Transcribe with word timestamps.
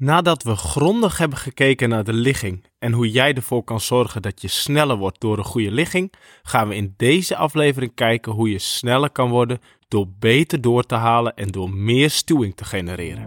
Nadat 0.00 0.42
we 0.42 0.56
grondig 0.56 1.18
hebben 1.18 1.38
gekeken 1.38 1.88
naar 1.88 2.04
de 2.04 2.12
ligging 2.12 2.64
en 2.78 2.92
hoe 2.92 3.10
jij 3.10 3.34
ervoor 3.34 3.64
kan 3.64 3.80
zorgen 3.80 4.22
dat 4.22 4.40
je 4.42 4.48
sneller 4.48 4.96
wordt 4.96 5.20
door 5.20 5.38
een 5.38 5.44
goede 5.44 5.70
ligging, 5.70 6.12
gaan 6.42 6.68
we 6.68 6.74
in 6.74 6.94
deze 6.96 7.36
aflevering 7.36 7.94
kijken 7.94 8.32
hoe 8.32 8.50
je 8.50 8.58
sneller 8.58 9.10
kan 9.10 9.30
worden 9.30 9.58
door 9.88 10.06
beter 10.18 10.60
door 10.60 10.82
te 10.82 10.94
halen 10.94 11.36
en 11.36 11.48
door 11.48 11.70
meer 11.70 12.10
stuwing 12.10 12.56
te 12.56 12.64
genereren. 12.64 13.22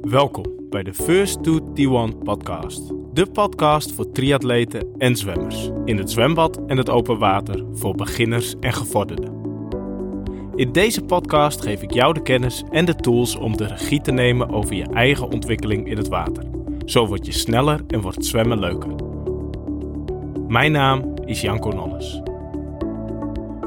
Welkom 0.00 0.44
bij 0.70 0.82
de 0.82 0.94
First 0.94 1.42
to 1.42 1.58
T1 1.60 2.18
podcast. 2.22 3.05
De 3.16 3.26
podcast 3.26 3.92
voor 3.92 4.12
triatleten 4.12 4.94
en 4.98 5.16
zwemmers. 5.16 5.70
In 5.84 5.98
het 5.98 6.10
zwembad 6.10 6.60
en 6.66 6.76
het 6.76 6.90
open 6.90 7.18
water 7.18 7.64
voor 7.72 7.94
beginners 7.94 8.54
en 8.60 8.72
gevorderden. 8.72 9.34
In 10.54 10.72
deze 10.72 11.02
podcast 11.02 11.60
geef 11.60 11.82
ik 11.82 11.92
jou 11.92 12.14
de 12.14 12.22
kennis 12.22 12.62
en 12.70 12.84
de 12.84 12.96
tools 12.96 13.36
om 13.36 13.56
de 13.56 13.66
regie 13.66 14.00
te 14.00 14.12
nemen 14.12 14.50
over 14.50 14.74
je 14.74 14.86
eigen 14.86 15.28
ontwikkeling 15.28 15.86
in 15.86 15.96
het 15.96 16.08
water. 16.08 16.44
Zo 16.84 17.06
word 17.06 17.26
je 17.26 17.32
sneller 17.32 17.80
en 17.86 18.00
wordt 18.00 18.24
zwemmen 18.24 18.58
leuker. 18.58 18.94
Mijn 20.48 20.72
naam 20.72 21.14
is 21.24 21.40
Janko 21.40 21.70
Nolles. 21.70 22.20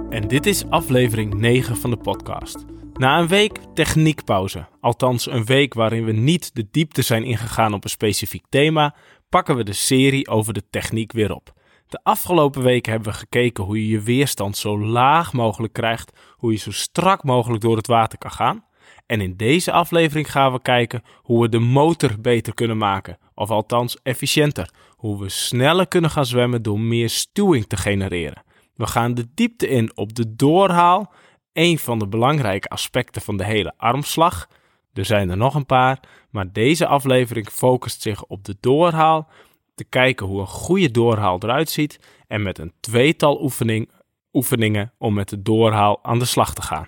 En 0.10 0.28
dit 0.28 0.46
is 0.46 0.70
aflevering 0.70 1.34
9 1.34 1.78
van 1.78 1.90
de 1.90 1.98
podcast. 1.98 2.66
Na 2.94 3.20
een 3.20 3.28
week 3.28 3.60
techniekpauze, 3.74 4.68
althans 4.80 5.32
een 5.32 5.46
week 5.46 5.74
waarin 5.74 6.06
we 6.06 6.12
niet 6.12 6.56
de 6.56 6.68
diepte 6.72 7.02
zijn 7.02 7.24
ingegaan 7.24 7.74
op 7.74 7.84
een 7.84 7.90
specifiek 7.90 8.44
thema, 8.50 8.96
pakken 9.30 9.56
we 9.56 9.64
de 9.64 9.74
serie 9.74 10.28
over 10.28 10.54
de 10.54 10.70
techniek 10.70 11.12
weer 11.12 11.34
op. 11.34 11.54
De 11.88 12.00
afgelopen 12.04 12.64
weken 12.64 12.92
hebben 12.92 13.12
we 13.12 13.18
gekeken 13.18 13.64
hoe 13.64 13.82
je 13.82 13.88
je 13.88 14.02
weerstand 14.02 14.58
zo 14.58 14.80
laag 14.80 15.34
mogelijk 15.34 15.74
krijgt, 15.74 16.20
hoe 16.32 16.52
je 16.52 16.58
zo 16.58 16.72
strak 16.72 17.24
mogelijk 17.24 17.62
door 17.62 17.78
het 17.78 17.88
water 17.88 18.18
kan 18.18 18.32
gaan. 18.32 18.66
En 19.06 19.22
in 19.22 19.36
deze 19.36 19.72
aflevering 19.72 20.32
gaan 20.32 20.52
we 20.52 20.62
kijken 20.62 21.04
hoe 21.16 21.42
we 21.42 21.50
de 21.50 21.60
motor 21.60 22.22
beter 22.22 22.54
kunnen 22.54 22.78
maken, 22.78 23.18
of 23.34 23.50
althans 23.50 23.98
efficiënter. 24.04 24.70
Hoe 24.96 25.20
we 25.20 25.30
sneller 25.30 25.88
kunnen 25.88 26.10
gaan 26.10 26.26
zwemmen 26.26 26.62
door 26.62 26.80
meer 26.80 27.10
stuwing 27.10 27.66
te 27.68 27.78
genereren. 27.78 28.44
We 28.76 28.88
gaan 28.88 29.14
de 29.14 29.28
diepte 29.34 29.68
in 29.68 29.98
op 29.98 30.16
de 30.16 30.36
doorhaal, 30.36 31.14
een 31.54 31.80
van 31.80 32.00
de 32.00 32.08
belangrijke 32.08 32.68
aspecten 32.68 33.22
van 33.22 33.38
de 33.38 33.46
hele 33.46 33.74
armslag. 33.78 34.48
Er 34.94 35.06
zijn 35.06 35.30
er 35.30 35.38
nog 35.38 35.56
een 35.56 35.66
paar, 35.66 36.00
maar 36.30 36.52
deze 36.52 36.88
aflevering 36.88 37.50
focust 37.50 38.02
zich 38.02 38.26
op 38.26 38.46
de 38.46 38.58
doorhaal, 38.60 39.30
te 39.76 39.84
kijken 39.84 40.26
hoe 40.26 40.40
een 40.40 40.48
goede 40.48 40.92
doorhaal 40.92 41.38
eruit 41.40 41.70
ziet 41.70 42.00
en 42.28 42.42
met 42.42 42.58
een 42.58 42.74
tweetal 42.80 43.42
oefening, 43.42 43.90
oefeningen 44.34 44.94
om 44.98 45.14
met 45.14 45.30
de 45.30 45.42
doorhaal 45.42 46.00
aan 46.04 46.20
de 46.20 46.26
slag 46.26 46.54
te 46.54 46.62
gaan. 46.62 46.88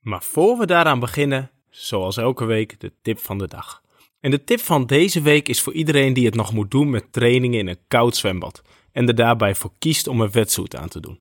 Maar 0.00 0.22
voor 0.22 0.58
we 0.58 0.66
daaraan 0.66 1.00
beginnen, 1.00 1.50
zoals 1.70 2.16
elke 2.16 2.44
week, 2.44 2.80
de 2.80 2.92
tip 3.02 3.18
van 3.18 3.38
de 3.38 3.48
dag. 3.48 3.82
En 4.20 4.30
de 4.30 4.44
tip 4.44 4.60
van 4.60 4.86
deze 4.86 5.20
week 5.20 5.48
is 5.48 5.60
voor 5.60 5.72
iedereen 5.72 6.12
die 6.12 6.24
het 6.24 6.34
nog 6.34 6.52
moet 6.52 6.70
doen 6.70 6.90
met 6.90 7.12
trainingen 7.12 7.58
in 7.58 7.68
een 7.68 7.86
koud 7.88 8.16
zwembad 8.16 8.62
en 8.92 9.08
er 9.08 9.14
daarbij 9.14 9.54
voor 9.54 9.72
kiest 9.78 10.06
om 10.06 10.20
een 10.20 10.30
wetsuit 10.30 10.76
aan 10.76 10.88
te 10.88 11.00
doen. 11.00 11.20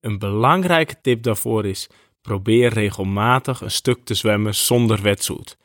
Een 0.00 0.18
belangrijke 0.18 1.00
tip 1.00 1.22
daarvoor 1.22 1.66
is: 1.66 1.88
probeer 2.20 2.72
regelmatig 2.72 3.60
een 3.60 3.70
stuk 3.70 4.04
te 4.04 4.14
zwemmen 4.14 4.54
zonder 4.54 5.02
wetsuit. 5.02 5.58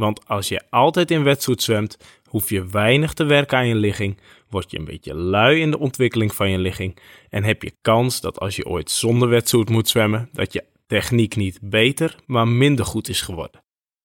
Want 0.00 0.28
als 0.28 0.48
je 0.48 0.62
altijd 0.70 1.10
in 1.10 1.22
wetsuit 1.22 1.62
zwemt, 1.62 1.98
hoef 2.24 2.50
je 2.50 2.66
weinig 2.66 3.12
te 3.12 3.24
werken 3.24 3.58
aan 3.58 3.68
je 3.68 3.74
ligging, 3.74 4.16
word 4.48 4.70
je 4.70 4.78
een 4.78 4.84
beetje 4.84 5.14
lui 5.14 5.60
in 5.60 5.70
de 5.70 5.78
ontwikkeling 5.78 6.34
van 6.34 6.50
je 6.50 6.58
ligging 6.58 6.98
en 7.28 7.44
heb 7.44 7.62
je 7.62 7.72
kans 7.80 8.20
dat 8.20 8.38
als 8.38 8.56
je 8.56 8.66
ooit 8.66 8.90
zonder 8.90 9.28
wetsuit 9.28 9.68
moet 9.68 9.88
zwemmen, 9.88 10.28
dat 10.32 10.52
je 10.52 10.64
techniek 10.86 11.36
niet 11.36 11.58
beter, 11.62 12.16
maar 12.26 12.48
minder 12.48 12.84
goed 12.84 13.08
is 13.08 13.20
geworden. 13.20 13.62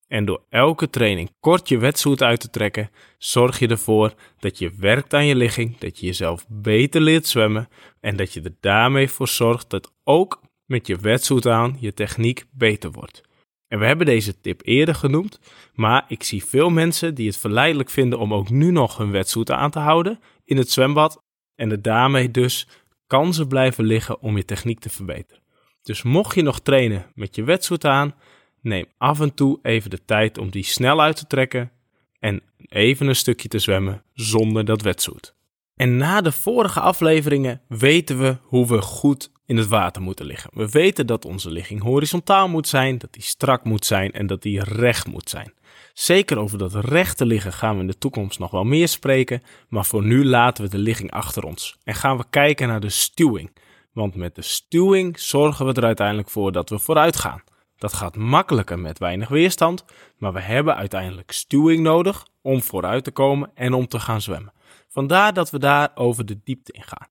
En 0.07 0.25
door 0.25 0.41
elke 0.49 0.89
training 0.89 1.29
kort 1.39 1.69
je 1.69 1.77
wetsuit 1.77 2.21
uit 2.21 2.39
te 2.39 2.49
trekken, 2.49 2.89
zorg 3.17 3.59
je 3.59 3.67
ervoor 3.67 4.13
dat 4.39 4.57
je 4.57 4.71
werkt 4.77 5.13
aan 5.13 5.25
je 5.25 5.35
ligging, 5.35 5.77
dat 5.77 5.99
je 5.99 6.05
jezelf 6.05 6.45
beter 6.47 7.01
leert 7.01 7.27
zwemmen 7.27 7.69
en 7.99 8.15
dat 8.15 8.33
je 8.33 8.41
er 8.41 8.55
daarmee 8.59 9.09
voor 9.09 9.27
zorgt 9.27 9.69
dat 9.69 9.93
ook 10.03 10.41
met 10.65 10.87
je 10.87 10.95
wetsuit 10.95 11.47
aan 11.47 11.77
je 11.79 11.93
techniek 11.93 12.45
beter 12.51 12.91
wordt. 12.91 13.23
En 13.75 13.81
we 13.81 13.87
hebben 13.87 14.05
deze 14.05 14.41
tip 14.41 14.61
eerder 14.63 14.95
genoemd, 14.95 15.39
maar 15.73 16.05
ik 16.07 16.23
zie 16.23 16.45
veel 16.45 16.69
mensen 16.69 17.15
die 17.15 17.27
het 17.27 17.37
verleidelijk 17.37 17.89
vinden 17.89 18.19
om 18.19 18.33
ook 18.33 18.49
nu 18.49 18.71
nog 18.71 18.97
hun 18.97 19.11
wetsuit 19.11 19.51
aan 19.51 19.71
te 19.71 19.79
houden 19.79 20.19
in 20.43 20.57
het 20.57 20.71
zwembad 20.71 21.23
en 21.55 21.71
er 21.71 21.81
daarmee 21.81 22.31
dus 22.31 22.67
kansen 23.07 23.47
blijven 23.47 23.83
liggen 23.83 24.21
om 24.21 24.37
je 24.37 24.45
techniek 24.45 24.79
te 24.79 24.89
verbeteren. 24.89 25.43
Dus 25.81 26.03
mocht 26.03 26.35
je 26.35 26.41
nog 26.41 26.59
trainen 26.59 27.11
met 27.15 27.35
je 27.35 27.43
wetsuit 27.43 27.85
aan, 27.85 28.15
neem 28.61 28.85
af 28.97 29.19
en 29.19 29.33
toe 29.33 29.59
even 29.61 29.89
de 29.89 30.05
tijd 30.05 30.37
om 30.37 30.49
die 30.49 30.63
snel 30.63 31.01
uit 31.01 31.15
te 31.15 31.27
trekken 31.27 31.71
en 32.19 32.41
even 32.57 33.07
een 33.07 33.15
stukje 33.15 33.47
te 33.47 33.59
zwemmen 33.59 34.03
zonder 34.13 34.65
dat 34.65 34.81
wetsuit. 34.81 35.35
En 35.75 35.97
na 35.97 36.21
de 36.21 36.31
vorige 36.31 36.79
afleveringen 36.79 37.61
weten 37.67 38.19
we 38.19 38.37
hoe 38.41 38.67
we 38.67 38.81
goed 38.81 39.31
in 39.45 39.57
het 39.57 39.67
water 39.67 40.01
moeten 40.01 40.25
liggen. 40.25 40.49
We 40.53 40.69
weten 40.69 41.07
dat 41.07 41.25
onze 41.25 41.51
ligging 41.51 41.81
horizontaal 41.81 42.47
moet 42.47 42.67
zijn, 42.67 42.97
dat 42.97 43.13
die 43.13 43.23
strak 43.23 43.63
moet 43.63 43.85
zijn 43.85 44.11
en 44.11 44.27
dat 44.27 44.41
die 44.41 44.63
recht 44.63 45.07
moet 45.07 45.29
zijn. 45.29 45.53
Zeker 45.93 46.37
over 46.37 46.57
dat 46.57 46.75
rechte 46.75 47.25
liggen 47.25 47.53
gaan 47.53 47.75
we 47.75 47.81
in 47.81 47.87
de 47.87 47.97
toekomst 47.97 48.39
nog 48.39 48.51
wel 48.51 48.63
meer 48.63 48.87
spreken, 48.87 49.43
maar 49.69 49.85
voor 49.85 50.03
nu 50.03 50.25
laten 50.25 50.63
we 50.63 50.69
de 50.69 50.77
ligging 50.77 51.11
achter 51.11 51.43
ons 51.43 51.77
en 51.83 51.95
gaan 51.95 52.17
we 52.17 52.25
kijken 52.29 52.67
naar 52.67 52.79
de 52.79 52.89
stuwing. 52.89 53.51
Want 53.93 54.15
met 54.15 54.35
de 54.35 54.41
stuwing 54.41 55.19
zorgen 55.19 55.65
we 55.65 55.73
er 55.73 55.85
uiteindelijk 55.85 56.29
voor 56.29 56.51
dat 56.51 56.69
we 56.69 56.79
vooruit 56.79 57.15
gaan. 57.15 57.43
Dat 57.77 57.93
gaat 57.93 58.15
makkelijker 58.15 58.79
met 58.79 58.99
weinig 58.99 59.27
weerstand, 59.27 59.85
maar 60.17 60.33
we 60.33 60.41
hebben 60.41 60.75
uiteindelijk 60.75 61.31
stuwing 61.31 61.83
nodig 61.83 62.25
om 62.41 62.61
vooruit 62.61 63.03
te 63.03 63.11
komen 63.11 63.51
en 63.53 63.73
om 63.73 63.87
te 63.87 63.99
gaan 63.99 64.21
zwemmen. 64.21 64.53
Vandaar 64.87 65.33
dat 65.33 65.49
we 65.49 65.59
daar 65.59 65.91
over 65.95 66.25
de 66.25 66.39
diepte 66.43 66.71
in 66.71 66.83
gaan. 66.83 67.07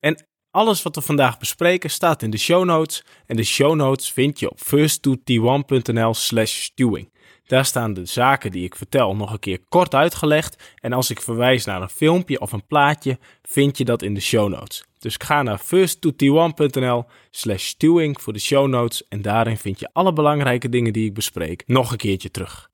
En 0.00 0.26
alles 0.58 0.82
wat 0.82 0.94
we 0.94 1.00
vandaag 1.00 1.38
bespreken 1.38 1.90
staat 1.90 2.22
in 2.22 2.30
de 2.30 2.38
show 2.38 2.64
notes. 2.64 3.04
En 3.26 3.36
de 3.36 3.44
show 3.44 3.74
notes 3.74 4.12
vind 4.12 4.40
je 4.40 4.50
op 4.50 4.58
first2t1.nl 4.58 6.14
slash 6.14 6.62
stuwing. 6.62 7.12
Daar 7.46 7.64
staan 7.64 7.94
de 7.94 8.04
zaken 8.04 8.50
die 8.50 8.64
ik 8.64 8.74
vertel 8.74 9.16
nog 9.16 9.32
een 9.32 9.38
keer 9.38 9.60
kort 9.68 9.94
uitgelegd. 9.94 10.76
En 10.80 10.92
als 10.92 11.10
ik 11.10 11.20
verwijs 11.20 11.64
naar 11.64 11.82
een 11.82 11.88
filmpje 11.88 12.40
of 12.40 12.52
een 12.52 12.66
plaatje, 12.66 13.18
vind 13.42 13.78
je 13.78 13.84
dat 13.84 14.02
in 14.02 14.14
de 14.14 14.20
show 14.20 14.48
notes. 14.48 14.84
Dus 14.98 15.16
ga 15.18 15.42
naar 15.42 15.60
first2t1.nl 15.60 17.04
slash 17.30 17.64
stuwing 17.64 18.20
voor 18.20 18.32
de 18.32 18.38
show 18.38 18.68
notes. 18.68 19.08
En 19.08 19.22
daarin 19.22 19.56
vind 19.56 19.80
je 19.80 19.90
alle 19.92 20.12
belangrijke 20.12 20.68
dingen 20.68 20.92
die 20.92 21.06
ik 21.06 21.14
bespreek 21.14 21.62
nog 21.66 21.90
een 21.90 21.96
keertje 21.96 22.30
terug. 22.30 22.70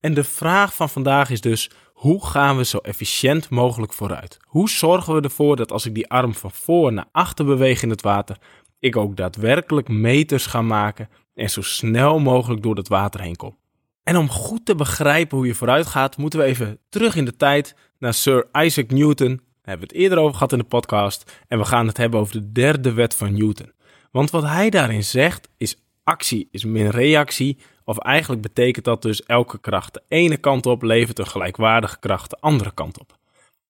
En 0.00 0.14
de 0.14 0.24
vraag 0.24 0.74
van 0.74 0.88
vandaag 0.88 1.30
is 1.30 1.40
dus: 1.40 1.70
hoe 1.96 2.26
gaan 2.26 2.56
we 2.56 2.64
zo 2.64 2.78
efficiënt 2.78 3.50
mogelijk 3.50 3.92
vooruit? 3.92 4.36
Hoe 4.42 4.70
zorgen 4.70 5.14
we 5.14 5.20
ervoor 5.20 5.56
dat 5.56 5.72
als 5.72 5.86
ik 5.86 5.94
die 5.94 6.08
arm 6.08 6.34
van 6.34 6.50
voor 6.50 6.92
naar 6.92 7.08
achter 7.12 7.44
beweeg 7.44 7.82
in 7.82 7.90
het 7.90 8.02
water, 8.02 8.36
ik 8.78 8.96
ook 8.96 9.16
daadwerkelijk 9.16 9.88
meters 9.88 10.46
ga 10.46 10.62
maken 10.62 11.08
en 11.34 11.50
zo 11.50 11.62
snel 11.62 12.18
mogelijk 12.18 12.62
door 12.62 12.76
het 12.76 12.88
water 12.88 13.20
heen 13.20 13.36
kom? 13.36 13.56
En 14.02 14.16
om 14.16 14.28
goed 14.28 14.66
te 14.66 14.74
begrijpen 14.74 15.36
hoe 15.36 15.46
je 15.46 15.54
vooruit 15.54 15.86
gaat, 15.86 16.16
moeten 16.16 16.38
we 16.38 16.44
even 16.44 16.78
terug 16.88 17.16
in 17.16 17.24
de 17.24 17.36
tijd 17.36 17.74
naar 17.98 18.14
Sir 18.14 18.48
Isaac 18.52 18.90
Newton. 18.90 19.36
Daar 19.36 19.44
hebben 19.62 19.88
we 19.88 19.94
het 19.94 20.02
eerder 20.02 20.18
over 20.18 20.32
gehad 20.32 20.52
in 20.52 20.58
de 20.58 20.64
podcast. 20.64 21.44
En 21.48 21.58
we 21.58 21.64
gaan 21.64 21.86
het 21.86 21.96
hebben 21.96 22.20
over 22.20 22.32
de 22.32 22.52
derde 22.52 22.92
wet 22.92 23.14
van 23.14 23.32
Newton. 23.32 23.72
Want 24.10 24.30
wat 24.30 24.42
hij 24.42 24.70
daarin 24.70 25.04
zegt 25.04 25.48
is 25.56 25.76
actie 26.04 26.48
is 26.50 26.64
min 26.64 26.88
reactie. 26.88 27.58
Of 27.88 27.98
eigenlijk 27.98 28.42
betekent 28.42 28.84
dat 28.84 29.02
dus 29.02 29.22
elke 29.22 29.58
kracht 29.58 29.94
de 29.94 30.02
ene 30.08 30.36
kant 30.36 30.66
op 30.66 30.82
levert 30.82 31.18
een 31.18 31.26
gelijkwaardige 31.26 31.98
kracht 31.98 32.30
de 32.30 32.40
andere 32.40 32.74
kant 32.74 33.00
op. 33.00 33.18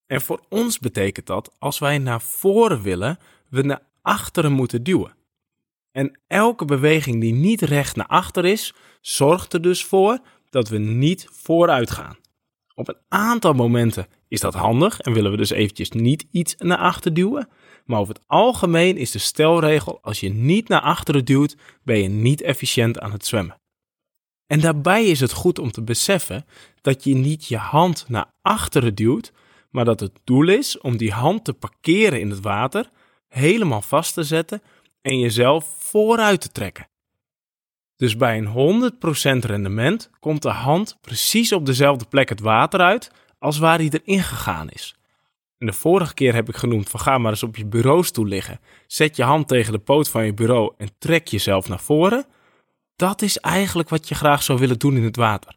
En 0.06 0.20
voor 0.20 0.40
ons 0.48 0.78
betekent 0.78 1.26
dat 1.26 1.54
als 1.58 1.78
wij 1.78 1.98
naar 1.98 2.20
voren 2.20 2.82
willen, 2.82 3.18
we 3.48 3.62
naar 3.62 3.82
achteren 4.02 4.52
moeten 4.52 4.82
duwen. 4.82 5.14
En 5.92 6.20
elke 6.26 6.64
beweging 6.64 7.20
die 7.20 7.32
niet 7.32 7.60
recht 7.60 7.96
naar 7.96 8.06
achter 8.06 8.44
is, 8.44 8.74
zorgt 9.00 9.52
er 9.52 9.62
dus 9.62 9.84
voor 9.84 10.18
dat 10.50 10.68
we 10.68 10.78
niet 10.78 11.28
vooruit 11.32 11.90
gaan. 11.90 12.16
Op 12.74 12.88
een 12.88 12.98
aantal 13.08 13.52
momenten 13.52 14.06
is 14.28 14.40
dat 14.40 14.54
handig 14.54 15.00
en 15.00 15.12
willen 15.12 15.30
we 15.30 15.36
dus 15.36 15.50
eventjes 15.50 15.90
niet 15.90 16.26
iets 16.30 16.54
naar 16.58 16.78
achter 16.78 17.14
duwen. 17.14 17.48
Maar 17.84 18.00
over 18.00 18.14
het 18.14 18.24
algemeen 18.26 18.96
is 18.96 19.10
de 19.10 19.18
stelregel: 19.18 19.98
als 20.02 20.20
je 20.20 20.28
niet 20.28 20.68
naar 20.68 20.80
achteren 20.80 21.24
duwt, 21.24 21.56
ben 21.82 22.02
je 22.02 22.08
niet 22.08 22.42
efficiënt 22.42 22.98
aan 22.98 23.12
het 23.12 23.26
zwemmen. 23.26 23.60
En 24.46 24.60
daarbij 24.60 25.06
is 25.06 25.20
het 25.20 25.32
goed 25.32 25.58
om 25.58 25.70
te 25.70 25.82
beseffen 25.82 26.46
dat 26.80 27.04
je 27.04 27.14
niet 27.14 27.46
je 27.46 27.56
hand 27.56 28.04
naar 28.08 28.30
achteren 28.42 28.94
duwt, 28.94 29.32
maar 29.70 29.84
dat 29.84 30.00
het 30.00 30.20
doel 30.24 30.48
is 30.48 30.80
om 30.80 30.96
die 30.96 31.12
hand 31.12 31.44
te 31.44 31.52
parkeren 31.52 32.20
in 32.20 32.30
het 32.30 32.40
water, 32.40 32.90
helemaal 33.28 33.82
vast 33.82 34.14
te 34.14 34.22
zetten 34.22 34.62
en 35.02 35.18
jezelf 35.18 35.74
vooruit 35.78 36.40
te 36.40 36.52
trekken. 36.52 36.88
Dus 37.96 38.16
bij 38.16 38.38
een 38.38 38.92
100% 39.42 39.44
rendement 39.46 40.10
komt 40.20 40.42
de 40.42 40.50
hand 40.50 40.98
precies 41.00 41.52
op 41.52 41.66
dezelfde 41.66 42.04
plek 42.04 42.28
het 42.28 42.40
water 42.40 42.80
uit 42.80 43.10
als 43.38 43.58
waar 43.58 43.78
hij 43.78 43.90
erin 43.90 44.22
gegaan 44.22 44.70
is. 44.70 44.96
En 45.58 45.66
de 45.66 45.72
vorige 45.72 46.14
keer 46.14 46.34
heb 46.34 46.48
ik 46.48 46.56
genoemd 46.56 46.88
van 46.88 47.00
ga 47.00 47.18
maar 47.18 47.30
eens 47.30 47.42
op 47.42 47.56
je 47.56 47.66
bureaustoel 47.66 48.26
liggen. 48.26 48.60
Zet 48.86 49.16
je 49.16 49.22
hand 49.22 49.48
tegen 49.48 49.72
de 49.72 49.78
poot 49.78 50.08
van 50.08 50.24
je 50.24 50.34
bureau 50.34 50.74
en 50.76 50.88
trek 50.98 51.28
jezelf 51.28 51.68
naar 51.68 51.80
voren. 51.80 52.26
Dat 52.96 53.22
is 53.22 53.38
eigenlijk 53.38 53.88
wat 53.88 54.08
je 54.08 54.14
graag 54.14 54.42
zou 54.42 54.58
willen 54.58 54.78
doen 54.78 54.96
in 54.96 55.04
het 55.04 55.16
water. 55.16 55.56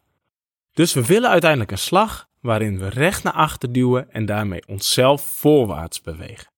Dus 0.72 0.92
we 0.92 1.06
willen 1.06 1.30
uiteindelijk 1.30 1.70
een 1.70 1.78
slag 1.78 2.28
waarin 2.40 2.78
we 2.78 2.88
recht 2.88 3.22
naar 3.22 3.32
achter 3.32 3.72
duwen 3.72 4.12
en 4.12 4.26
daarmee 4.26 4.66
onszelf 4.66 5.22
voorwaarts 5.22 6.00
bewegen. 6.00 6.52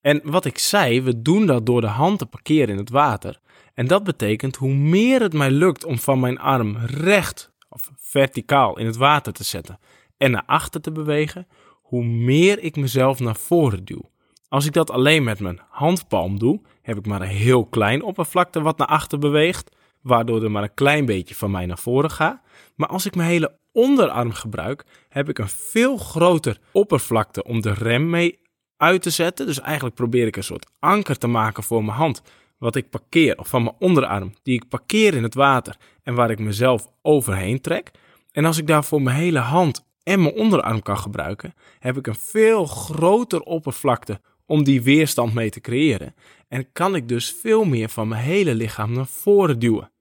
En 0.00 0.20
wat 0.24 0.44
ik 0.44 0.58
zei, 0.58 1.02
we 1.02 1.22
doen 1.22 1.46
dat 1.46 1.66
door 1.66 1.80
de 1.80 1.86
hand 1.86 2.18
te 2.18 2.26
parkeren 2.26 2.68
in 2.68 2.76
het 2.76 2.90
water. 2.90 3.40
En 3.74 3.86
dat 3.86 4.04
betekent 4.04 4.56
hoe 4.56 4.74
meer 4.74 5.20
het 5.20 5.32
mij 5.32 5.50
lukt 5.50 5.84
om 5.84 5.98
van 5.98 6.20
mijn 6.20 6.38
arm 6.38 6.76
recht 6.76 7.52
of 7.68 7.90
verticaal 7.96 8.78
in 8.78 8.86
het 8.86 8.96
water 8.96 9.32
te 9.32 9.44
zetten 9.44 9.78
en 10.16 10.30
naar 10.30 10.44
achter 10.46 10.80
te 10.80 10.92
bewegen, 10.92 11.46
hoe 11.82 12.04
meer 12.04 12.58
ik 12.58 12.76
mezelf 12.76 13.20
naar 13.20 13.36
voren 13.36 13.84
duw. 13.84 14.10
Als 14.48 14.66
ik 14.66 14.72
dat 14.72 14.90
alleen 14.90 15.24
met 15.24 15.40
mijn 15.40 15.60
handpalm 15.68 16.38
doe, 16.38 16.60
heb 16.82 16.96
ik 16.96 17.06
maar 17.06 17.20
een 17.20 17.28
heel 17.28 17.66
klein 17.66 18.02
oppervlakte 18.02 18.60
wat 18.60 18.78
naar 18.78 18.86
achter 18.86 19.18
beweegt, 19.18 19.76
waardoor 20.02 20.42
er 20.42 20.50
maar 20.50 20.62
een 20.62 20.74
klein 20.74 21.04
beetje 21.04 21.34
van 21.34 21.50
mij 21.50 21.66
naar 21.66 21.78
voren 21.78 22.10
gaat. 22.10 22.40
Maar 22.74 22.88
als 22.88 23.06
ik 23.06 23.14
mijn 23.14 23.28
hele 23.28 23.58
onderarm 23.72 24.32
gebruik, 24.32 24.84
heb 25.08 25.28
ik 25.28 25.38
een 25.38 25.48
veel 25.48 25.96
groter 25.96 26.58
oppervlakte 26.72 27.44
om 27.44 27.60
de 27.60 27.72
rem 27.72 28.10
mee 28.10 28.38
uit 28.76 29.02
te 29.02 29.10
zetten. 29.10 29.46
Dus 29.46 29.60
eigenlijk 29.60 29.94
probeer 29.94 30.26
ik 30.26 30.36
een 30.36 30.42
soort 30.42 30.70
anker 30.78 31.18
te 31.18 31.26
maken 31.26 31.62
voor 31.62 31.84
mijn 31.84 31.96
hand, 31.96 32.22
wat 32.58 32.76
ik 32.76 32.90
parkeer, 32.90 33.38
of 33.38 33.48
van 33.48 33.62
mijn 33.62 33.76
onderarm, 33.78 34.32
die 34.42 34.54
ik 34.54 34.68
parkeer 34.68 35.14
in 35.14 35.22
het 35.22 35.34
water 35.34 35.76
en 36.02 36.14
waar 36.14 36.30
ik 36.30 36.38
mezelf 36.38 36.88
overheen 37.02 37.60
trek. 37.60 37.90
En 38.32 38.44
als 38.44 38.58
ik 38.58 38.66
daarvoor 38.66 39.02
mijn 39.02 39.16
hele 39.16 39.38
hand 39.38 39.86
en 40.02 40.22
mijn 40.22 40.34
onderarm 40.34 40.82
kan 40.82 40.98
gebruiken, 40.98 41.54
heb 41.78 41.96
ik 41.96 42.06
een 42.06 42.14
veel 42.14 42.66
groter 42.66 43.40
oppervlakte 43.40 44.20
om 44.48 44.64
die 44.64 44.82
weerstand 44.82 45.34
mee 45.34 45.50
te 45.50 45.60
creëren. 45.60 46.14
En 46.48 46.72
kan 46.72 46.94
ik 46.94 47.08
dus 47.08 47.36
veel 47.40 47.64
meer 47.64 47.88
van 47.88 48.08
mijn 48.08 48.22
hele 48.22 48.54
lichaam 48.54 48.92
naar 48.92 49.06
voren 49.06 49.58
duwen. 49.58 49.92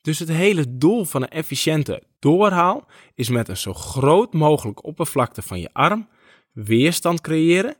Dus 0.00 0.18
het 0.18 0.28
hele 0.28 0.76
doel 0.76 1.04
van 1.04 1.22
een 1.22 1.28
efficiënte 1.28 2.02
doorhaal 2.18 2.86
is 3.14 3.28
met 3.28 3.48
een 3.48 3.56
zo 3.56 3.74
groot 3.74 4.32
mogelijk 4.32 4.84
oppervlakte 4.84 5.42
van 5.42 5.60
je 5.60 5.72
arm 5.72 6.08
weerstand 6.52 7.20
creëren 7.20 7.76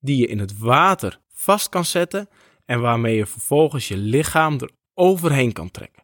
die 0.00 0.16
je 0.16 0.26
in 0.26 0.38
het 0.38 0.58
water 0.58 1.20
vast 1.28 1.68
kan 1.68 1.84
zetten 1.84 2.28
en 2.64 2.80
waarmee 2.80 3.16
je 3.16 3.26
vervolgens 3.26 3.88
je 3.88 3.96
lichaam 3.96 4.58
er 4.60 4.70
overheen 4.94 5.52
kan 5.52 5.70
trekken. 5.70 6.02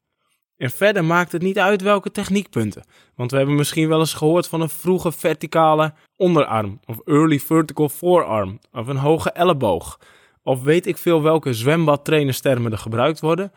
En 0.56 0.70
verder 0.70 1.04
maakt 1.04 1.32
het 1.32 1.42
niet 1.42 1.58
uit 1.58 1.82
welke 1.82 2.10
techniekpunten, 2.10 2.84
want 3.14 3.30
we 3.30 3.36
hebben 3.36 3.54
misschien 3.54 3.88
wel 3.88 3.98
eens 3.98 4.14
gehoord 4.14 4.48
van 4.48 4.60
een 4.60 4.68
vroege 4.68 5.12
verticale 5.12 5.94
onderarm 6.16 6.80
of 6.84 7.00
early 7.04 7.40
vertical 7.40 7.88
forearm 7.88 8.58
of 8.72 8.86
een 8.86 8.96
hoge 8.96 9.30
elleboog 9.30 9.98
of 10.44 10.62
weet 10.62 10.86
ik 10.86 10.96
veel 10.96 11.22
welke 11.22 11.52
zwembadtrainerstermen 11.52 12.72
er 12.72 12.78
gebruikt 12.78 13.20
worden. 13.20 13.52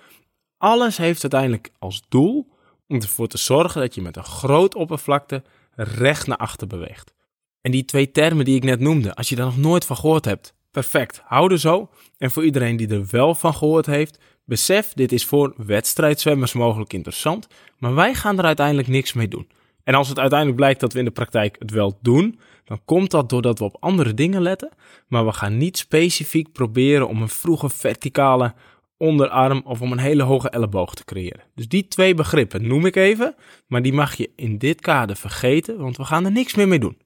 Alles 0.58 0.98
heeft 0.98 1.22
uiteindelijk 1.22 1.72
als 1.80 2.02
doel 2.10 2.48
om 2.88 2.96
ervoor 2.96 3.28
te 3.28 3.38
zorgen 3.38 3.82
dat 3.82 3.96
je 3.96 4.02
met 4.02 4.18
een 4.18 4.24
groot 4.24 4.76
oppervlakte 4.76 5.44
recht 5.76 6.28
naar 6.28 6.38
achter 6.38 6.68
beweegt. 6.68 7.14
En 7.62 7.72
die 7.72 7.86
twee 7.86 8.12
termen 8.12 8.46
die 8.46 8.56
ik 8.56 8.64
net 8.64 8.80
noemde, 8.80 9.16
als 9.16 9.30
je 9.30 9.36
daar 9.36 9.46
nog 9.46 9.58
nooit 9.58 9.86
van 9.86 9.96
gehoord 9.96 10.26
hebt, 10.26 10.54
perfect, 10.72 11.22
hou 11.26 11.52
er 11.52 11.60
zo. 11.60 11.90
En 12.18 12.32
voor 12.32 12.46
iedereen 12.46 12.78
die 12.78 12.90
er 12.90 13.08
wel 13.12 13.36
van 13.36 13.54
gehoord 13.54 13.86
heeft, 13.86 14.20
besef, 14.48 14.94
dit 14.94 15.12
is 15.12 15.26
voor 15.26 15.54
wedstrijdzwemmers 15.58 16.54
mogelijk 16.54 16.94
interessant, 16.94 17.48
maar 17.78 17.96
wij 17.96 18.14
gaan 18.14 18.38
er 18.38 18.46
uiteindelijk 18.46 18.88
niks 18.88 19.14
mee 19.14 19.28
doen. 19.28 19.48
En 19.84 19.94
als 19.94 20.10
het 20.10 20.20
uiteindelijk 20.20 20.60
blijkt 20.60 20.80
dat 20.80 20.94
we 20.94 21.00
in 21.00 21.06
de 21.06 21.12
praktijk 21.12 21.56
het 21.60 21.72
wel 21.72 21.98
doen, 22.02 22.40
dan 22.66 22.82
komt 22.86 23.12
dat 23.12 23.30
doordat 23.30 23.60
we 23.60 23.66
op 23.66 23.78
andere 23.80 24.14
dingen 24.14 24.42
letten, 24.42 24.70
maar 25.08 25.26
we 25.26 25.32
gaan 25.32 25.58
niet 25.58 25.78
specifiek 25.78 26.52
proberen 26.52 27.08
om 27.08 27.22
een 27.22 27.30
vroege 27.30 27.70
verticale 27.70 28.54
onderarm 28.98 29.62
of 29.66 29.82
om 29.82 29.92
een 29.92 29.98
hele 29.98 30.24
hoge 30.24 30.50
elleboog 30.50 30.96
te 30.96 31.06
creëren. 31.06 31.44
Dus 31.56 31.68
die 31.68 31.88
twee 31.88 32.14
begrippen 32.14 32.68
noem 32.68 32.86
ik 32.86 32.96
even, 32.96 33.36
maar 33.68 33.82
die 33.82 33.94
mag 33.94 34.16
je 34.16 34.30
in 34.36 34.58
dit 34.58 34.82
kader 34.82 35.16
vergeten, 35.16 35.78
want 35.78 35.98
we 35.98 36.04
gaan 36.04 36.26
er 36.26 36.32
niks 36.32 36.56
meer 36.56 36.68
mee 36.68 36.80
doen. 36.80 36.98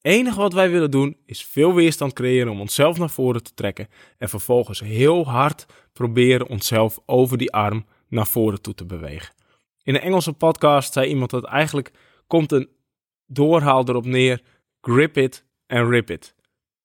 Enige 0.00 0.40
wat 0.40 0.52
wij 0.52 0.70
willen 0.70 0.90
doen 0.90 1.16
is 1.26 1.44
veel 1.44 1.74
weerstand 1.74 2.12
creëren 2.12 2.52
om 2.52 2.60
onszelf 2.60 2.98
naar 2.98 3.10
voren 3.10 3.42
te 3.42 3.54
trekken 3.54 3.88
en 4.18 4.28
vervolgens 4.28 4.80
heel 4.80 5.26
hard 5.26 5.66
proberen 5.92 6.48
onszelf 6.48 6.98
over 7.06 7.38
die 7.38 7.52
arm 7.52 7.86
naar 8.08 8.26
voren 8.26 8.60
toe 8.60 8.74
te 8.74 8.86
bewegen. 8.86 9.34
In 9.82 9.94
een 9.94 10.00
Engelse 10.00 10.32
podcast 10.32 10.92
zei 10.92 11.08
iemand 11.08 11.30
dat 11.30 11.44
eigenlijk 11.44 11.90
komt 12.26 12.52
een 12.52 12.68
doorhaal 13.26 13.88
erop 13.88 14.06
neer: 14.06 14.42
grip 14.80 15.16
it 15.16 15.44
en 15.66 15.88
rip 15.88 16.10
it. 16.10 16.34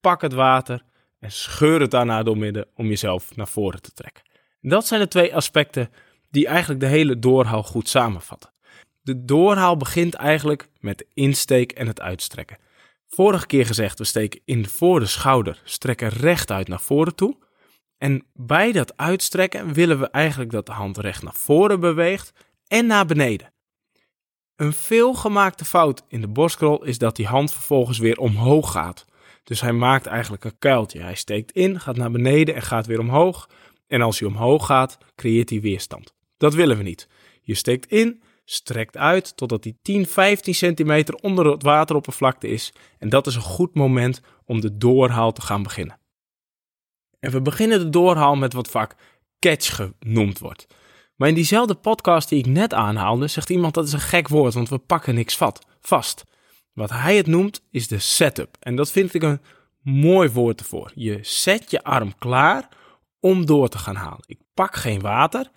Pak 0.02 0.22
het 0.22 0.34
water 0.34 0.84
en 1.20 1.32
scheur 1.32 1.82
het 1.82 1.92
daarna 1.92 2.24
door 2.24 2.38
midden 2.38 2.68
om 2.76 2.88
jezelf 2.88 3.36
naar 3.36 3.48
voren 3.48 3.82
te 3.82 3.94
trekken. 3.94 4.24
dat 4.62 4.88
zijn 4.88 5.02
de 5.02 5.08
twee 5.08 5.36
aspecten 5.36 5.90
die 6.32 6.48
eigenlijk 6.48 6.80
de 6.80 6.88
hele 6.88 7.20
doorhaal 7.20 7.64
goed 7.64 7.90
samenvatten. 7.90 8.52
De 9.02 9.26
doorhaal 9.26 9.78
begint 9.78 10.14
eigenlijk 10.14 10.70
met 10.80 10.98
de 10.98 11.08
insteek 11.14 11.72
en 11.72 11.88
het 11.88 12.02
uitstrekken. 12.02 12.58
Vorige 13.14 13.46
keer 13.46 13.66
gezegd, 13.66 13.98
we 13.98 14.04
steken 14.04 14.42
in 14.46 14.68
voor 14.68 15.00
de 15.00 15.06
schouder, 15.06 15.62
strekken 15.64 16.10
rechtuit 16.10 16.68
naar 16.68 16.82
voren 16.82 17.16
toe. 17.16 17.38
En 17.98 18.26
bij 18.34 18.72
dat 18.72 18.98
uitstrekken 18.98 19.74
willen 19.74 20.00
we 20.00 20.10
eigenlijk 20.10 20.52
dat 20.52 20.66
de 20.66 20.72
hand 20.72 20.98
recht 20.98 21.24
naar 21.24 21.34
voren 21.34 21.80
beweegt 21.80 22.32
en 22.68 22.86
naar 22.86 23.06
beneden. 23.06 23.54
Een 24.56 24.74
veelgemaakte 24.74 25.66
fout 25.66 26.04
in 26.08 26.22
de 26.22 26.28
borstkrol 26.28 26.84
is 26.84 26.98
dat 26.98 27.16
die 27.16 27.26
hand 27.26 27.52
vervolgens 27.52 27.98
weer 27.98 28.18
omhoog 28.18 28.72
gaat. 28.72 29.06
Dus 29.44 29.62
hij 29.62 29.74
maakt 29.74 30.06
eigenlijk 30.06 30.44
een 30.44 30.58
kuiltje. 30.60 31.02
Hij 31.02 31.16
steekt 31.16 31.52
in, 31.52 31.80
gaat 31.80 31.98
naar 31.98 32.12
beneden 32.12 32.56
en 32.56 32.62
gaat 32.62 32.86
weer 32.86 33.00
omhoog. 33.00 33.50
En 33.88 34.02
als 34.02 34.20
hij 34.20 34.28
omhoog 34.28 34.66
gaat, 34.66 34.98
creëert 35.16 35.50
hij 35.50 35.62
weerstand. 35.62 36.14
Dat 36.38 36.54
willen 36.54 36.78
we 36.78 36.84
niet. 36.84 37.08
Je 37.42 37.56
steekt 37.56 37.92
in, 37.92 38.24
strekt 38.46 38.98
uit 38.98 39.38
totdat 39.38 39.64
die 39.64 39.80
10, 39.82 40.06
15 40.06 40.56
centimeter 40.56 41.16
onder 41.16 41.52
het 41.52 41.64
wateroppervlakte 41.64 42.48
is. 42.48 42.74
En 43.00 43.10
dat 43.10 43.28
is 43.28 43.36
een 43.36 43.42
goed 43.42 43.74
moment 43.74 44.22
om 44.46 44.62
de 44.62 44.78
doorhaal 44.78 45.32
te 45.32 45.42
gaan 45.42 45.64
beginnen. 45.64 46.00
En 47.20 47.32
we 47.32 47.42
beginnen 47.42 47.80
de 47.80 47.90
doorhaal 47.90 48.36
met 48.36 48.54
wat 48.54 48.68
vaak 48.68 48.96
catch 49.40 49.76
genoemd 49.76 50.40
wordt. 50.40 50.68
Maar 51.16 51.28
in 51.28 51.36
diezelfde 51.36 51.76
podcast 51.76 52.30
die 52.30 52.40
ik 52.40 52.46
net 52.46 52.74
aanhaalde, 52.74 53.28
zegt 53.28 53.50
iemand 53.50 53.74
dat 53.74 53.88
is 53.88 53.94
een 53.94 54.00
gek 54.00 54.28
woord, 54.28 54.54
want 54.54 54.70
we 54.70 54.78
pakken 54.78 55.16
niks 55.16 55.38
vast. 55.82 56.24
Wat 56.74 56.90
hij 56.90 57.18
het 57.18 57.28
noemt 57.28 57.62
is 57.72 57.88
de 57.88 58.00
setup. 58.00 58.58
En 58.60 58.76
dat 58.76 58.92
vind 58.92 59.14
ik 59.14 59.24
een 59.24 59.42
mooi 59.82 60.30
woord 60.30 60.60
ervoor. 60.60 60.92
Je 60.96 61.20
zet 61.22 61.72
je 61.72 61.84
arm 61.84 62.18
klaar 62.18 62.68
om 63.20 63.46
door 63.46 63.70
te 63.70 63.78
gaan 63.78 63.96
halen. 63.96 64.24
Ik 64.26 64.40
pak 64.54 64.76
geen 64.76 65.02
water. 65.02 65.52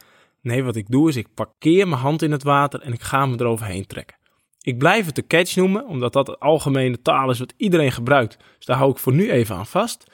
Nee, 0.47 0.65
wat 0.65 0.77
ik 0.77 0.89
doe 0.89 1.09
is 1.09 1.17
ik 1.17 1.35
parkeer 1.35 1.89
mijn 1.89 2.01
hand 2.01 2.23
in 2.23 2.33
het 2.33 2.43
water 2.43 2.81
en 2.81 2.93
ik 2.93 3.03
ga 3.03 3.27
me 3.27 3.41
eroverheen 3.41 3.87
trekken. 3.87 4.17
Ik 4.61 4.79
blijf 4.79 5.07
het 5.07 5.15
de 5.15 5.27
catch 5.27 5.57
noemen, 5.57 5.87
omdat 5.87 6.13
dat 6.13 6.27
het 6.27 6.41
algemene 6.41 7.03
taal 7.03 7.31
is 7.31 7.39
wat 7.39 7.55
iedereen 7.57 7.93
gebruikt. 7.93 8.39
Dus 8.57 8.67
daar 8.67 8.77
hou 8.77 8.91
ik 8.91 8.99
voor 8.99 9.13
nu 9.13 9.31
even 9.31 9.57
aan 9.57 9.67
vast. 9.67 10.05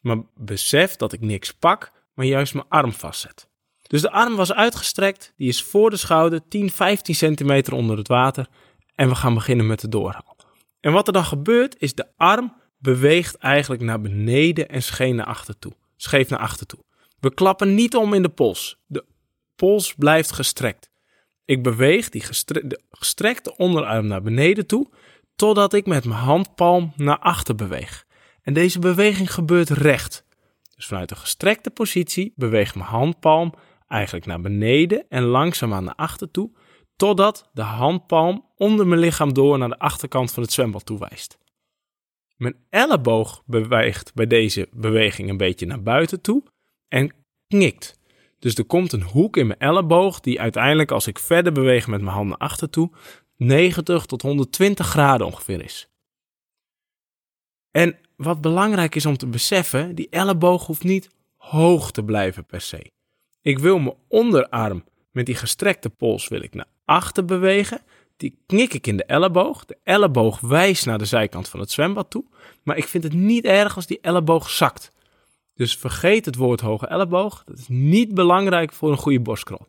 Maar 0.00 0.16
besef 0.34 0.96
dat 0.96 1.12
ik 1.12 1.20
niks 1.20 1.52
pak, 1.52 1.92
maar 2.14 2.26
juist 2.26 2.54
mijn 2.54 2.66
arm 2.68 2.92
vastzet. 2.92 3.48
Dus 3.82 4.00
de 4.00 4.10
arm 4.10 4.36
was 4.36 4.52
uitgestrekt, 4.52 5.32
die 5.36 5.48
is 5.48 5.62
voor 5.62 5.90
de 5.90 5.96
schouder 5.96 6.48
10, 6.48 6.70
15 6.70 7.14
centimeter 7.14 7.72
onder 7.72 7.96
het 7.96 8.08
water. 8.08 8.46
En 8.94 9.08
we 9.08 9.14
gaan 9.14 9.34
beginnen 9.34 9.66
met 9.66 9.80
de 9.80 9.88
doorhaal. 9.88 10.36
En 10.80 10.92
wat 10.92 11.06
er 11.06 11.12
dan 11.12 11.24
gebeurt, 11.24 11.76
is 11.78 11.94
de 11.94 12.06
arm 12.16 12.54
beweegt 12.78 13.36
eigenlijk 13.36 13.82
naar 13.82 14.00
beneden 14.00 14.68
en 14.68 14.82
scheen 14.82 15.16
naar 15.16 15.26
achter 15.26 15.58
toe. 15.58 15.72
Scheef 15.96 16.28
naar 16.28 16.38
achter 16.38 16.66
toe. 16.66 16.80
We 17.20 17.34
klappen 17.34 17.74
niet 17.74 17.96
om 17.96 18.14
in 18.14 18.22
de 18.22 18.28
pols. 18.28 18.76
De 18.86 19.04
pols 19.62 19.94
blijft 19.94 20.32
gestrekt. 20.32 20.90
Ik 21.44 21.62
beweeg 21.62 22.08
die 22.08 22.22
de 22.44 22.80
gestrekte 22.90 23.56
onderarm 23.56 24.06
naar 24.06 24.22
beneden 24.22 24.66
toe, 24.66 24.90
totdat 25.36 25.72
ik 25.72 25.86
met 25.86 26.04
mijn 26.04 26.20
handpalm 26.20 26.92
naar 26.96 27.18
achter 27.18 27.54
beweeg. 27.54 28.06
En 28.42 28.54
deze 28.54 28.78
beweging 28.78 29.32
gebeurt 29.32 29.70
recht. 29.70 30.24
Dus 30.74 30.86
vanuit 30.86 31.10
een 31.10 31.16
gestrekte 31.16 31.70
positie 31.70 32.32
beweegt 32.36 32.74
mijn 32.74 32.88
handpalm 32.88 33.54
eigenlijk 33.88 34.26
naar 34.26 34.40
beneden 34.40 35.04
en 35.08 35.22
langzaamaan 35.22 35.84
naar 35.84 35.94
achter 35.94 36.30
toe, 36.30 36.50
totdat 36.96 37.50
de 37.52 37.62
handpalm 37.62 38.46
onder 38.56 38.86
mijn 38.86 39.00
lichaam 39.00 39.32
door 39.32 39.58
naar 39.58 39.68
de 39.68 39.78
achterkant 39.78 40.32
van 40.32 40.42
het 40.42 40.52
zwembad 40.52 40.86
toewijst. 40.86 41.38
Mijn 42.36 42.56
elleboog 42.70 43.42
beweegt 43.46 44.14
bij 44.14 44.26
deze 44.26 44.68
beweging 44.72 45.28
een 45.28 45.36
beetje 45.36 45.66
naar 45.66 45.82
buiten 45.82 46.20
toe 46.20 46.42
en 46.88 47.14
knikt. 47.48 48.00
Dus 48.42 48.54
er 48.54 48.64
komt 48.64 48.92
een 48.92 49.02
hoek 49.02 49.36
in 49.36 49.46
mijn 49.46 49.58
elleboog 49.58 50.20
die 50.20 50.40
uiteindelijk 50.40 50.90
als 50.90 51.06
ik 51.06 51.18
verder 51.18 51.52
beweeg 51.52 51.86
met 51.86 52.00
mijn 52.00 52.14
handen 52.14 52.38
achter 52.38 52.70
toe 52.70 52.90
90 53.36 54.06
tot 54.06 54.22
120 54.22 54.86
graden 54.86 55.26
ongeveer 55.26 55.64
is. 55.64 55.88
En 57.70 57.98
wat 58.16 58.40
belangrijk 58.40 58.94
is 58.94 59.06
om 59.06 59.16
te 59.16 59.26
beseffen, 59.26 59.94
die 59.94 60.08
elleboog 60.10 60.66
hoeft 60.66 60.82
niet 60.82 61.10
hoog 61.36 61.90
te 61.90 62.04
blijven 62.04 62.44
per 62.44 62.60
se. 62.60 62.90
Ik 63.40 63.58
wil 63.58 63.78
mijn 63.78 63.96
onderarm 64.08 64.84
met 65.10 65.26
die 65.26 65.34
gestrekte 65.34 65.90
pols 65.90 66.28
wil 66.28 66.42
ik 66.42 66.54
naar 66.54 66.68
achter 66.84 67.24
bewegen. 67.24 67.80
die 68.16 68.38
knik 68.46 68.74
ik 68.74 68.86
in 68.86 68.96
de 68.96 69.04
elleboog. 69.04 69.64
De 69.64 69.78
elleboog 69.82 70.40
wijst 70.40 70.86
naar 70.86 70.98
de 70.98 71.04
zijkant 71.04 71.48
van 71.48 71.60
het 71.60 71.70
zwembad 71.70 72.10
toe. 72.10 72.24
Maar 72.62 72.76
ik 72.76 72.88
vind 72.88 73.04
het 73.04 73.12
niet 73.12 73.44
erg 73.44 73.76
als 73.76 73.86
die 73.86 74.00
elleboog 74.00 74.50
zakt. 74.50 74.92
Dus 75.54 75.76
vergeet 75.76 76.24
het 76.24 76.36
woord 76.36 76.60
hoge 76.60 76.86
elleboog. 76.86 77.44
Dat 77.44 77.58
is 77.58 77.68
niet 77.68 78.14
belangrijk 78.14 78.72
voor 78.72 78.90
een 78.90 78.96
goede 78.96 79.20
borstkrol. 79.20 79.66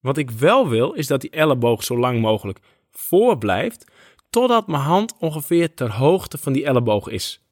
Wat 0.00 0.18
ik 0.18 0.30
wel 0.30 0.68
wil, 0.68 0.92
is 0.92 1.06
dat 1.06 1.20
die 1.20 1.30
elleboog 1.30 1.84
zo 1.84 1.98
lang 1.98 2.20
mogelijk 2.20 2.58
voor 2.90 3.38
blijft, 3.38 3.84
totdat 4.30 4.66
mijn 4.66 4.82
hand 4.82 5.14
ongeveer 5.18 5.74
ter 5.74 5.92
hoogte 5.92 6.38
van 6.38 6.52
die 6.52 6.64
elleboog 6.64 7.08
is. 7.08 7.44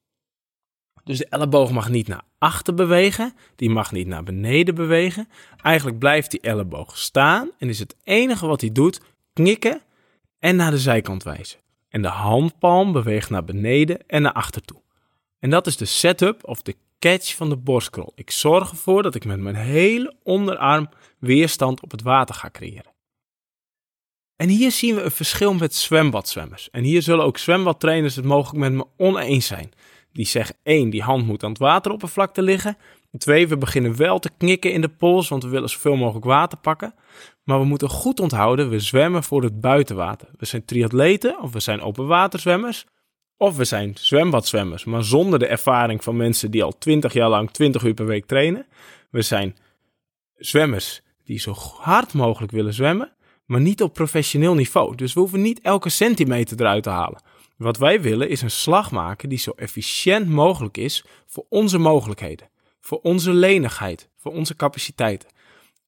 Dus 1.05 1.19
de 1.19 1.26
elleboog 1.29 1.71
mag 1.71 1.88
niet 1.88 2.09
naar 2.09 2.23
achter 2.38 2.75
bewegen, 2.75 3.35
die 3.57 3.71
mag 3.71 3.93
niet 3.93 4.07
naar 4.07 4.23
beneden 4.23 4.75
bewegen. 4.75 5.29
Eigenlijk 5.62 5.99
blijft 5.99 6.31
die 6.31 6.41
elleboog 6.41 6.99
staan 6.99 7.50
en 7.59 7.69
is 7.69 7.79
het 7.79 7.97
enige 8.05 8.47
wat 8.47 8.61
hij 8.61 8.73
doet 8.73 9.00
knikken 9.33 9.83
en 10.38 10.57
naar 10.57 10.71
de 10.71 10.79
zijkant 10.79 11.23
wijzen. 11.23 11.61
En 11.88 12.02
de 12.02 12.09
handpalm 12.09 12.93
beweegt 12.93 13.31
naar 13.31 13.45
beneden 13.45 14.07
en 14.07 14.23
naar 14.23 14.33
achter 14.33 14.62
toe. 14.62 14.81
En 15.38 15.50
dat 15.50 15.67
is 15.67 15.76
de 15.76 15.85
setup 15.85 16.49
of 16.49 16.62
de 16.62 16.76
catch 17.02 17.37
van 17.37 17.49
de 17.49 17.56
borstkrol. 17.56 18.12
Ik 18.14 18.30
zorg 18.30 18.71
ervoor 18.71 19.02
dat 19.02 19.14
ik 19.14 19.25
met 19.25 19.40
mijn 19.40 19.54
hele 19.54 20.14
onderarm 20.23 20.88
weerstand 21.18 21.82
op 21.82 21.90
het 21.90 22.02
water 22.02 22.35
ga 22.35 22.50
creëren. 22.50 22.92
En 24.37 24.49
hier 24.49 24.71
zien 24.71 24.94
we 24.94 25.02
een 25.02 25.11
verschil 25.11 25.54
met 25.54 25.75
zwembadzwemmers. 25.75 26.71
En 26.71 26.82
hier 26.82 27.02
zullen 27.02 27.25
ook 27.25 27.38
zwembadtrainers 27.38 28.16
het 28.16 28.25
mogelijk 28.25 28.59
met 28.59 28.73
me 28.73 28.87
oneens 28.97 29.47
zijn. 29.47 29.73
Die 30.12 30.26
zeggen 30.26 30.56
één, 30.62 30.90
die 30.90 31.02
hand 31.02 31.26
moet 31.26 31.42
aan 31.42 31.50
het 31.50 31.59
wateroppervlakte 31.59 32.42
liggen. 32.42 32.76
Twee, 33.18 33.49
we 33.49 33.56
beginnen 33.56 33.97
wel 33.97 34.18
te 34.18 34.30
knikken 34.37 34.73
in 34.73 34.80
de 34.80 34.88
pols, 34.88 35.28
want 35.28 35.42
we 35.42 35.49
willen 35.49 35.71
zoveel 35.71 35.97
mogelijk 35.97 36.25
water 36.25 36.59
pakken. 36.59 36.94
Maar 37.44 37.59
we 37.59 37.64
moeten 37.64 37.88
goed 37.88 38.21
onthouden, 38.21 38.71
we 38.71 38.80
zwemmen 38.80 39.23
voor 39.23 39.42
het 39.42 39.61
buitenwater. 39.61 40.28
We 40.38 40.47
zijn 40.47 40.64
triatleten 40.64 41.40
of 41.40 41.52
we 41.52 41.61
zijn 41.61 41.80
openwaterzwemmers. 41.80 42.85
Of 43.43 43.57
we 43.57 43.65
zijn 43.65 43.95
zwembadzwemmers, 44.01 44.85
maar 44.85 45.05
zonder 45.05 45.39
de 45.39 45.47
ervaring 45.47 46.05
van 46.05 46.17
mensen 46.17 46.51
die 46.51 46.63
al 46.63 46.79
20 46.79 47.13
jaar 47.13 47.29
lang 47.29 47.51
20 47.51 47.83
uur 47.83 47.95
per 47.95 48.07
week 48.07 48.27
trainen. 48.27 48.67
We 49.11 49.23
zijn 49.23 49.57
zwemmers 50.37 51.03
die 51.25 51.39
zo 51.39 51.53
hard 51.79 52.13
mogelijk 52.13 52.53
willen 52.53 52.75
zwemmen, 52.75 53.13
maar 53.47 53.61
niet 53.61 53.83
op 53.83 53.95
professioneel 53.95 54.55
niveau. 54.55 54.97
Dus 54.97 55.13
we 55.13 55.21
hoeven 55.21 55.43
niet 55.43 55.61
elke 55.61 55.89
centimeter 55.89 56.61
eruit 56.61 56.83
te 56.83 56.91
halen. 56.91 57.23
Wat 57.57 57.79
wij 57.79 58.01
willen 58.01 58.29
is 58.29 58.43
een 58.43 58.51
slag 58.51 58.91
maken 58.91 59.29
die 59.29 59.39
zo 59.39 59.51
efficiënt 59.57 60.29
mogelijk 60.29 60.77
is 60.77 61.05
voor 61.27 61.47
onze 61.49 61.79
mogelijkheden, 61.79 62.49
voor 62.81 63.01
onze 63.03 63.33
lenigheid, 63.33 64.09
voor 64.17 64.33
onze 64.33 64.57
capaciteiten. 64.57 65.29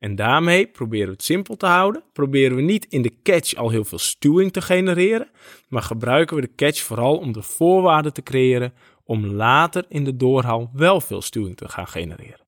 En 0.05 0.15
daarmee 0.15 0.67
proberen 0.67 1.07
we 1.07 1.13
het 1.13 1.25
simpel 1.25 1.57
te 1.57 1.67
houden. 1.67 2.03
Proberen 2.13 2.57
we 2.57 2.63
niet 2.63 2.87
in 2.89 3.03
de 3.03 3.13
catch 3.23 3.55
al 3.55 3.71
heel 3.71 3.85
veel 3.85 3.99
stuwing 3.99 4.53
te 4.53 4.63
genereren, 4.63 5.29
maar 5.69 5.83
gebruiken 5.83 6.37
we 6.37 6.43
de 6.43 6.55
catch 6.57 6.81
vooral 6.81 7.17
om 7.17 7.33
de 7.33 7.43
voorwaarden 7.43 8.13
te 8.13 8.23
creëren 8.23 8.73
om 9.05 9.27
later 9.27 9.85
in 9.89 10.05
de 10.05 10.17
doorhaal 10.17 10.71
wel 10.73 11.01
veel 11.01 11.23
stuwing 11.23 11.57
te 11.57 11.69
gaan 11.69 11.87
genereren. 11.87 12.47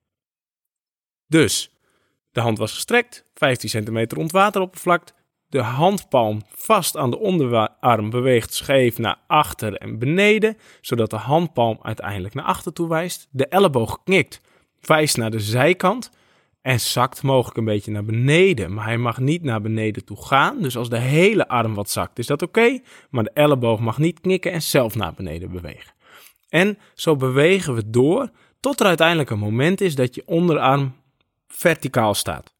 Dus, 1.26 1.70
de 2.32 2.40
hand 2.40 2.58
was 2.58 2.72
gestrekt, 2.72 3.24
15 3.34 3.68
centimeter 3.68 4.18
rond 4.18 4.32
wateroppervlak. 4.32 5.02
De 5.48 5.62
handpalm 5.62 6.42
vast 6.48 6.96
aan 6.96 7.10
de 7.10 7.18
onderarm 7.18 8.10
beweegt 8.10 8.54
scheef 8.54 8.98
naar 8.98 9.18
achter 9.26 9.74
en 9.74 9.98
beneden, 9.98 10.56
zodat 10.80 11.10
de 11.10 11.16
handpalm 11.16 11.78
uiteindelijk 11.82 12.34
naar 12.34 12.44
achter 12.44 12.72
toe 12.72 12.88
wijst. 12.88 13.28
De 13.30 13.46
elleboog 13.46 14.02
knikt, 14.04 14.40
wijst 14.80 15.16
naar 15.16 15.30
de 15.30 15.40
zijkant 15.40 16.10
en 16.66 16.80
zakt 16.80 17.22
mogelijk 17.22 17.56
een 17.56 17.64
beetje 17.64 17.90
naar 17.90 18.04
beneden. 18.04 18.74
Maar 18.74 18.84
hij 18.84 18.98
mag 18.98 19.18
niet 19.18 19.42
naar 19.42 19.60
beneden 19.60 20.04
toe 20.04 20.26
gaan. 20.26 20.62
Dus 20.62 20.76
als 20.76 20.88
de 20.88 20.98
hele 20.98 21.48
arm 21.48 21.74
wat 21.74 21.90
zakt, 21.90 22.18
is 22.18 22.26
dat 22.26 22.42
oké. 22.42 22.80
maar 23.10 23.24
de 23.24 23.30
elleboog 23.34 23.80
mag 23.80 23.98
niet 23.98 24.20
knikken 24.20 24.52
en 24.52 24.62
zelf 24.62 24.94
naar 24.94 25.14
beneden 25.14 25.50
bewegen. 25.50 25.92
En 26.48 26.78
zo 26.94 27.16
bewegen 27.16 27.74
we 27.74 27.90
door 27.90 28.30
tot 28.60 28.80
er 28.80 28.86
uiteindelijk 28.86 29.30
een 29.30 29.38
moment 29.38 29.80
is 29.80 29.94
dat 29.94 30.14
je 30.14 30.22
onderarm 30.26 30.94
verticaal 31.46 32.14
staat. 32.14 32.54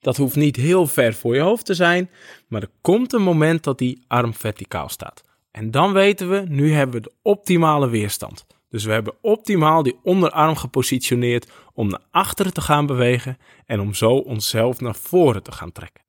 Dat 0.00 0.16
hoeft 0.16 0.36
niet 0.36 0.56
heel 0.56 0.86
ver 0.86 1.14
voor 1.14 1.34
je 1.34 1.40
hoofd 1.40 1.64
te 1.64 1.74
zijn, 1.74 2.10
maar 2.48 2.62
er 2.62 2.70
komt 2.80 3.12
een 3.12 3.22
moment 3.22 3.64
dat 3.64 3.78
die 3.78 4.04
arm 4.06 4.34
verticaal 4.34 4.88
staat. 4.88 5.22
En 5.50 5.70
dan 5.70 5.92
weten 5.92 6.30
we, 6.30 6.44
nu 6.48 6.72
hebben 6.72 7.02
we 7.02 7.08
de 7.08 7.14
optimale 7.22 7.88
weerstand. 7.88 8.46
Dus 8.70 8.84
we 8.84 8.92
hebben 8.92 9.14
optimaal 9.20 9.82
die 9.82 9.98
onderarm 10.02 10.56
gepositioneerd 10.56 11.50
om 11.74 11.88
naar 11.88 12.04
achteren 12.10 12.52
te 12.52 12.60
gaan 12.60 12.86
bewegen 12.86 13.38
en 13.66 13.80
om 13.80 13.94
zo 13.94 14.10
onszelf 14.10 14.80
naar 14.80 14.94
voren 14.94 15.42
te 15.42 15.52
gaan 15.52 15.72
trekken. 15.72 16.04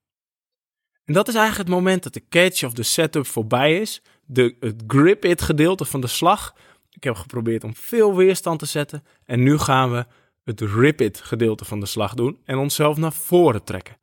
En 1.05 1.13
dat 1.13 1.27
is 1.27 1.35
eigenlijk 1.35 1.69
het 1.69 1.77
moment 1.77 2.03
dat 2.03 2.13
de 2.13 2.27
catch 2.29 2.63
of 2.63 2.73
de 2.73 2.83
setup 2.83 3.25
voorbij 3.25 3.79
is, 3.79 4.01
de, 4.25 4.55
het 4.59 4.83
grip-it 4.87 5.41
gedeelte 5.41 5.85
van 5.85 6.01
de 6.01 6.07
slag. 6.07 6.55
Ik 6.89 7.03
heb 7.03 7.15
geprobeerd 7.15 7.63
om 7.63 7.75
veel 7.75 8.15
weerstand 8.15 8.59
te 8.59 8.65
zetten 8.65 9.03
en 9.25 9.43
nu 9.43 9.57
gaan 9.57 9.91
we 9.91 10.05
het 10.43 10.61
rip-it 10.61 11.21
gedeelte 11.21 11.65
van 11.65 11.79
de 11.79 11.85
slag 11.85 12.13
doen 12.13 12.37
en 12.45 12.57
onszelf 12.57 12.97
naar 12.97 13.13
voren 13.13 13.63
trekken. 13.63 13.97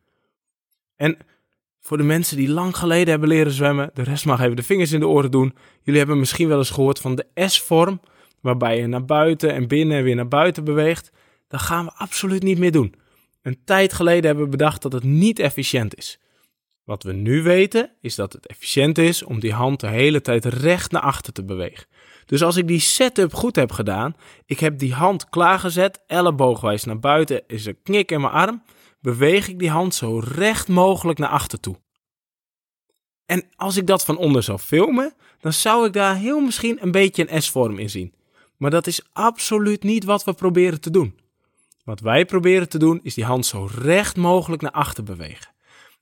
En 0.97 1.19
voor 1.81 1.97
de 1.97 2.03
mensen 2.03 2.37
die 2.37 2.49
lang 2.49 2.77
geleden 2.77 3.09
hebben 3.09 3.29
leren 3.29 3.53
zwemmen, 3.53 3.91
de 3.95 4.03
rest 4.03 4.25
mag 4.25 4.41
even 4.41 4.57
de 4.57 4.63
vingers 4.63 4.93
in 4.93 5.01
de 5.01 5.09
oren 5.09 5.31
doen. 5.31 5.55
Jullie 5.83 6.01
hebben 6.01 6.19
misschien 6.19 6.49
wel 6.49 6.59
eens 6.59 6.71
gehoord 6.71 6.99
van 6.99 7.15
de 7.15 7.27
S-vorm 7.35 8.01
waarbij 8.41 8.79
je 8.79 8.87
naar 8.87 9.05
buiten 9.05 9.53
en 9.53 9.69
binnen 9.69 9.97
en 9.97 10.05
weer 10.05 10.15
naar 10.15 10.29
buiten 10.29 10.65
beweegt, 10.65 11.11
dat 11.49 11.61
gaan 11.61 11.85
we 11.85 11.93
absoluut 11.95 12.43
niet 12.43 12.59
meer 12.59 12.73
doen. 12.73 12.95
Een 13.43 13.65
tijd 13.65 13.93
geleden 13.93 14.25
hebben 14.25 14.45
we 14.45 14.51
bedacht 14.51 14.83
dat 14.83 14.93
het 14.93 15.03
niet 15.03 15.39
efficiënt 15.39 15.97
is. 15.97 16.19
Wat 16.85 17.03
we 17.03 17.13
nu 17.13 17.43
weten 17.43 17.91
is 18.01 18.15
dat 18.15 18.33
het 18.33 18.47
efficiënt 18.47 18.99
is 18.99 19.23
om 19.23 19.41
die 19.41 19.53
hand 19.53 19.81
de 19.81 19.87
hele 19.87 20.21
tijd 20.21 20.45
recht 20.45 20.91
naar 20.91 21.03
achter 21.03 21.33
te 21.33 21.45
bewegen. 21.45 21.87
Dus 22.27 22.43
als 22.43 22.57
ik 22.57 22.69
die 22.69 22.81
setup 22.81 23.35
goed 23.35 23.57
heb 23.57 23.73
gedaan, 23.73 24.17
ik 24.45 24.61
heb 24.61 24.79
die 24.79 24.95
hand 24.95 25.29
klaargezet, 25.29 26.03
elleboogwijs 26.07 26.85
naar 26.85 26.99
buiten, 26.99 27.43
is 27.47 27.67
een 27.67 27.83
knik 27.83 28.11
in 28.11 28.21
mijn 28.21 28.33
arm, 28.33 28.63
beweeg 29.01 29.49
ik 29.49 29.59
die 29.59 29.71
hand 29.71 29.95
zo 29.95 30.19
recht 30.19 30.69
mogelijk 30.69 31.19
naar 31.19 31.29
achter 31.29 31.61
toe. 31.61 31.77
En 33.27 33.45
als 33.57 33.77
ik 33.77 33.87
dat 33.87 34.05
van 34.05 34.17
onder 34.17 34.43
zou 34.43 34.59
filmen, 34.59 35.15
dan 35.41 35.53
zou 35.53 35.87
ik 35.87 35.93
daar 35.93 36.17
heel 36.17 36.41
misschien 36.41 36.79
een 36.81 36.93
beetje 36.93 37.33
een 37.33 37.43
S-vorm 37.43 37.79
in 37.79 37.91
zien. 37.91 38.15
Maar 38.57 38.71
dat 38.71 38.87
is 38.87 39.03
absoluut 39.13 39.83
niet 39.83 40.05
wat 40.05 40.25
we 40.25 40.33
proberen 40.33 40.81
te 40.81 40.91
doen. 40.91 41.19
Wat 41.89 42.01
wij 42.01 42.25
proberen 42.25 42.69
te 42.69 42.79
doen 42.79 43.01
is 43.03 43.15
die 43.15 43.25
hand 43.25 43.47
zo 43.47 43.69
recht 43.79 44.17
mogelijk 44.17 44.63
naar 44.63 44.71
achter 44.71 45.05
bewegen. 45.05 45.53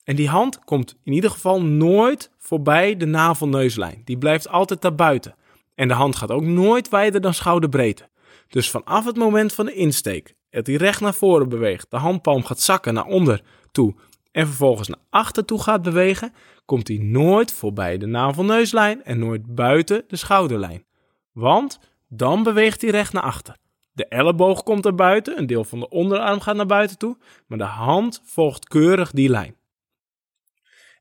En 0.05 0.17
die 0.17 0.29
hand 0.29 0.65
komt 0.65 0.97
in 1.05 1.13
ieder 1.13 1.31
geval 1.31 1.63
nooit 1.63 2.31
voorbij 2.39 2.97
de 2.97 3.07
navelneuslijn. 3.07 4.03
Die 4.05 4.19
blijft 4.19 4.49
altijd 4.49 4.83
daar 4.83 4.95
buiten. 4.95 5.35
En 5.75 5.89
de 5.89 5.95
hand 5.95 6.17
gaat 6.17 6.31
ook 6.31 6.43
nooit 6.43 6.89
wijder 6.89 7.21
dan 7.21 7.35
schouderbreedte. 7.35 8.09
Dus 8.49 8.71
vanaf 8.71 9.05
het 9.05 9.17
moment 9.17 9.53
van 9.53 9.67
de 9.67 9.73
insteek, 9.73 10.35
dat 10.51 10.67
hij 10.67 10.77
recht 10.77 11.01
naar 11.01 11.15
voren 11.15 11.49
beweegt, 11.49 11.91
de 11.91 11.97
handpalm 11.97 12.45
gaat 12.45 12.61
zakken 12.61 12.95
naar 12.95 13.07
onder 13.07 13.43
toe 13.73 13.95
en 14.33 14.47
vervolgens 14.47 14.89
naar 14.89 15.01
achter 15.11 15.45
toe 15.45 15.63
gaat 15.63 15.83
bewegen, 15.83 16.33
komt 16.65 16.89
hij 16.89 16.99
nooit 16.99 17.53
voorbij 17.53 17.99
de 17.99 18.07
navelneuslijn 18.07 19.05
en 19.05 19.19
nooit 19.19 19.55
buiten 19.55 20.05
de 20.09 20.17
schouderlijn. 20.17 20.85
Want 21.33 21.79
dan 22.09 22.43
beweegt 22.43 22.81
hij 22.81 22.91
recht 22.91 23.13
naar 23.13 23.23
achter. 23.23 23.57
De 23.97 24.07
elleboog 24.07 24.63
komt 24.63 24.85
er 24.85 24.95
buiten, 24.95 25.39
een 25.39 25.47
deel 25.47 25.65
van 25.65 25.81
de 25.81 25.89
onderarm 25.89 26.41
gaat 26.41 26.57
naar 26.57 26.67
buiten 26.67 26.99
toe, 26.99 27.17
maar 27.47 27.59
de 27.59 27.65
hand 27.65 28.23
volgt 28.25 28.69
keurig 28.69 29.11
die 29.11 29.29
lijn. 29.29 29.57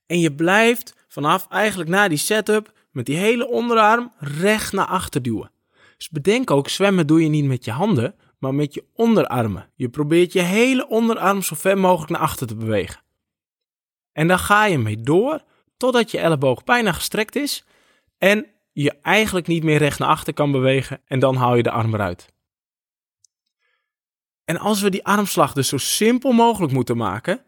En 0.06 0.20
je 0.20 0.34
blijft 0.34 1.06
vanaf 1.08 1.48
eigenlijk 1.50 1.90
na 1.90 2.08
die 2.08 2.18
setup 2.18 2.72
met 2.92 3.06
die 3.06 3.18
hele 3.18 3.48
onderarm 3.48 4.14
recht 4.20 4.74
naar 4.74 4.86
achter 4.86 5.22
duwen. 5.22 5.52
Dus 5.98 6.10
bedenk 6.10 6.52
ook, 6.52 6.70
zwemmen 6.70 7.08
doe 7.08 7.24
je 7.24 7.30
niet 7.30 7.46
met 7.46 7.66
je 7.66 7.72
handen, 7.72 8.16
maar 8.40 8.56
met 8.56 8.74
je 8.74 8.84
onderarmen. 8.94 9.70
Je 9.76 9.90
probeert 9.90 10.34
je 10.34 10.42
hele 10.42 10.88
onderarm 10.88 11.42
zo 11.42 11.56
ver 11.56 11.78
mogelijk 11.78 12.12
naar 12.12 12.22
achter 12.22 12.48
te 12.48 12.56
bewegen. 12.56 13.02
En 14.12 14.28
dan 14.28 14.40
ga 14.40 14.66
je 14.66 14.78
mee 14.78 15.02
door 15.02 15.44
totdat 15.78 16.12
je 16.12 16.20
elleboog 16.20 16.64
bijna 16.64 16.92
gestrekt 16.92 17.36
is 17.36 17.66
en 18.18 18.46
je 18.72 18.92
eigenlijk 19.02 19.48
niet 19.48 19.64
meer 19.64 19.78
recht 19.78 20.00
naar 20.00 20.10
achter 20.10 20.34
kan 20.34 20.52
bewegen 20.52 21.02
en 21.06 21.20
dan 21.20 21.36
haal 21.36 21.56
je 21.56 21.64
de 21.64 21.72
arm 21.72 21.94
eruit. 21.94 22.34
En 24.46 24.58
als 24.58 24.82
we 24.82 24.90
die 24.90 25.06
armslag 25.06 25.54
dus 25.54 25.68
zo 25.68 25.78
simpel 25.78 26.32
mogelijk 26.32 26.74
moeten 26.74 26.98
maken, 26.98 27.42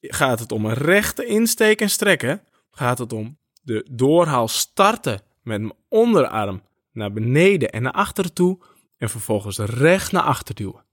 gaat 0.00 0.38
het 0.38 0.52
om 0.52 0.64
een 0.64 0.74
rechte 0.74 1.26
insteek 1.26 1.80
en 1.80 1.90
strekken, 1.90 2.42
gaat 2.70 2.98
het 2.98 3.12
om 3.12 3.38
de 3.62 3.86
doorhaal 3.90 4.48
starten 4.48 5.20
met 5.42 5.60
mijn 5.60 5.72
onderarm 5.88 6.62
naar 6.92 7.12
beneden 7.12 7.70
en 7.70 7.82
naar 7.82 7.92
achteren 7.92 8.32
toe 8.32 8.58
en 8.96 9.10
vervolgens 9.10 9.58
recht 9.58 10.12
naar 10.12 10.22
achter 10.22 10.54
duwen. 10.54 10.84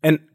En 0.00 0.28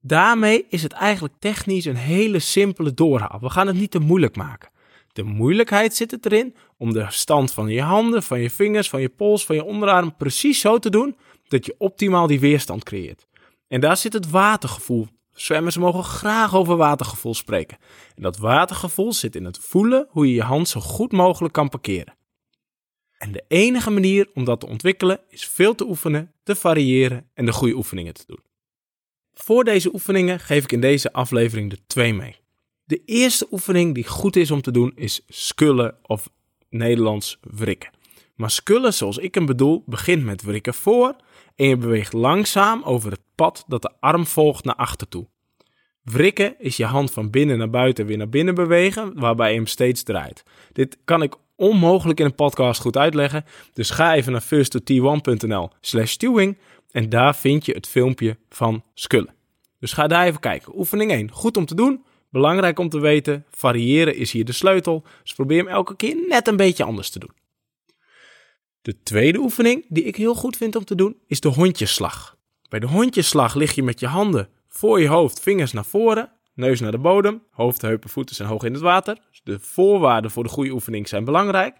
daarmee 0.00 0.66
is 0.68 0.82
het 0.82 0.92
eigenlijk 0.92 1.34
technisch 1.38 1.84
een 1.84 1.96
hele 1.96 2.38
simpele 2.38 2.94
doorhaal. 2.94 3.40
We 3.40 3.50
gaan 3.50 3.66
het 3.66 3.76
niet 3.76 3.90
te 3.90 3.98
moeilijk 3.98 4.36
maken. 4.36 4.70
De 5.12 5.22
moeilijkheid 5.22 5.94
zit 5.94 6.10
het 6.10 6.26
erin 6.26 6.56
om 6.76 6.92
de 6.92 7.06
stand 7.08 7.52
van 7.52 7.68
je 7.68 7.82
handen, 7.82 8.22
van 8.22 8.40
je 8.40 8.50
vingers, 8.50 8.88
van 8.88 9.00
je 9.00 9.08
pols, 9.08 9.46
van 9.46 9.56
je 9.56 9.64
onderarm 9.64 10.16
precies 10.16 10.60
zo 10.60 10.78
te 10.78 10.90
doen 10.90 11.16
dat 11.54 11.66
je 11.66 11.74
optimaal 11.78 12.26
die 12.26 12.40
weerstand 12.40 12.84
creëert. 12.84 13.26
En 13.68 13.80
daar 13.80 13.96
zit 13.96 14.12
het 14.12 14.30
watergevoel 14.30 15.08
Zwemmers 15.34 15.76
mogen 15.76 16.04
graag 16.04 16.54
over 16.54 16.76
watergevoel 16.76 17.34
spreken. 17.34 17.78
En 18.14 18.22
dat 18.22 18.36
watergevoel 18.36 19.12
zit 19.12 19.36
in 19.36 19.44
het 19.44 19.58
voelen 19.58 20.06
hoe 20.10 20.28
je 20.28 20.34
je 20.34 20.42
hand 20.42 20.68
zo 20.68 20.80
goed 20.80 21.12
mogelijk 21.12 21.54
kan 21.54 21.68
parkeren. 21.68 22.16
En 23.18 23.32
de 23.32 23.44
enige 23.48 23.90
manier 23.90 24.30
om 24.34 24.44
dat 24.44 24.60
te 24.60 24.66
ontwikkelen 24.66 25.20
is 25.28 25.46
veel 25.46 25.74
te 25.74 25.86
oefenen, 25.86 26.32
te 26.42 26.56
variëren 26.56 27.30
en 27.34 27.46
de 27.46 27.52
goede 27.52 27.74
oefeningen 27.74 28.14
te 28.14 28.24
doen. 28.26 28.42
Voor 29.34 29.64
deze 29.64 29.92
oefeningen 29.92 30.40
geef 30.40 30.64
ik 30.64 30.72
in 30.72 30.80
deze 30.80 31.12
aflevering 31.12 31.70
de 31.70 31.78
twee 31.86 32.14
mee. 32.14 32.36
De 32.84 33.02
eerste 33.04 33.46
oefening 33.50 33.94
die 33.94 34.06
goed 34.06 34.36
is 34.36 34.50
om 34.50 34.62
te 34.62 34.70
doen 34.70 34.92
is 34.94 35.20
skullen 35.28 35.96
of 36.02 36.28
Nederlands 36.68 37.38
wrikken. 37.40 37.90
Maar 38.34 38.50
skullen 38.50 38.94
zoals 38.94 39.18
ik 39.18 39.34
hem 39.34 39.46
bedoel 39.46 39.82
begint 39.86 40.24
met 40.24 40.42
wrikken 40.42 40.74
voor 40.74 41.16
en 41.56 41.66
je 41.66 41.76
beweegt 41.76 42.12
langzaam 42.12 42.82
over 42.82 43.10
het 43.10 43.22
pad 43.34 43.64
dat 43.66 43.82
de 43.82 43.92
arm 44.00 44.26
volgt 44.26 44.64
naar 44.64 44.74
achter 44.74 45.08
toe. 45.08 45.26
Wrikken 46.02 46.54
is 46.58 46.76
je 46.76 46.84
hand 46.84 47.10
van 47.10 47.30
binnen 47.30 47.58
naar 47.58 47.70
buiten 47.70 48.06
weer 48.06 48.16
naar 48.16 48.28
binnen 48.28 48.54
bewegen, 48.54 49.20
waarbij 49.20 49.50
je 49.50 49.56
hem 49.56 49.66
steeds 49.66 50.02
draait. 50.02 50.42
Dit 50.72 50.98
kan 51.04 51.22
ik 51.22 51.34
onmogelijk 51.56 52.18
in 52.20 52.24
een 52.24 52.34
podcast 52.34 52.80
goed 52.80 52.96
uitleggen, 52.96 53.44
dus 53.72 53.90
ga 53.90 54.14
even 54.14 54.32
naar 54.32 54.44
first1nl 54.44 55.76
slash 55.80 56.10
stewing 56.10 56.58
en 56.90 57.08
daar 57.08 57.36
vind 57.36 57.66
je 57.66 57.72
het 57.72 57.88
filmpje 57.88 58.36
van 58.48 58.82
skullen. 58.94 59.34
Dus 59.78 59.92
ga 59.92 60.06
daar 60.06 60.26
even 60.26 60.40
kijken. 60.40 60.78
Oefening 60.78 61.10
1, 61.10 61.30
goed 61.30 61.56
om 61.56 61.66
te 61.66 61.74
doen, 61.74 62.04
belangrijk 62.30 62.78
om 62.78 62.88
te 62.88 63.00
weten, 63.00 63.44
variëren 63.50 64.16
is 64.16 64.32
hier 64.32 64.44
de 64.44 64.52
sleutel, 64.52 65.04
dus 65.22 65.34
probeer 65.34 65.58
hem 65.58 65.68
elke 65.68 65.96
keer 65.96 66.16
net 66.28 66.48
een 66.48 66.56
beetje 66.56 66.84
anders 66.84 67.10
te 67.10 67.18
doen. 67.18 67.43
De 68.84 69.02
tweede 69.02 69.38
oefening 69.38 69.84
die 69.88 70.04
ik 70.04 70.16
heel 70.16 70.34
goed 70.34 70.56
vind 70.56 70.76
om 70.76 70.84
te 70.84 70.94
doen 70.94 71.16
is 71.26 71.40
de 71.40 71.48
hondjesslag. 71.48 72.36
Bij 72.68 72.80
de 72.80 72.86
hondjesslag 72.86 73.54
lig 73.54 73.74
je 73.74 73.82
met 73.82 74.00
je 74.00 74.06
handen 74.06 74.48
voor 74.68 75.00
je 75.00 75.08
hoofd, 75.08 75.40
vingers 75.40 75.72
naar 75.72 75.84
voren, 75.84 76.32
neus 76.54 76.80
naar 76.80 76.90
de 76.90 76.98
bodem, 76.98 77.42
hoofd, 77.50 77.82
heupen, 77.82 78.10
voeten 78.10 78.36
zijn 78.36 78.48
hoog 78.48 78.64
in 78.64 78.72
het 78.72 78.82
water. 78.82 79.18
Dus 79.30 79.40
de 79.44 79.58
voorwaarden 79.60 80.30
voor 80.30 80.42
de 80.42 80.48
goede 80.48 80.70
oefening 80.70 81.08
zijn 81.08 81.24
belangrijk. 81.24 81.76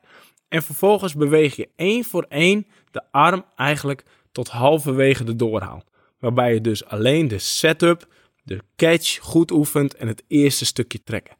En 0.49 0.62
vervolgens 0.62 1.14
beweeg 1.14 1.56
je 1.56 1.68
één 1.76 2.04
voor 2.04 2.26
één 2.28 2.66
de 2.90 3.02
arm 3.11 3.44
eigenlijk 3.56 4.04
tot 4.32 4.49
halverwege 4.49 5.25
de 5.25 5.37
doorhaal. 5.37 5.84
Waarbij 6.18 6.54
je 6.54 6.61
dus 6.61 6.84
alleen 6.84 7.28
de 7.28 7.38
setup, 7.38 8.06
de 8.42 8.61
catch 8.76 9.18
goed 9.18 9.50
oefent 9.50 9.94
en 9.94 10.08
het 10.08 10.25
eerste 10.28 10.64
stukje 10.64 11.02
trekken. 11.02 11.37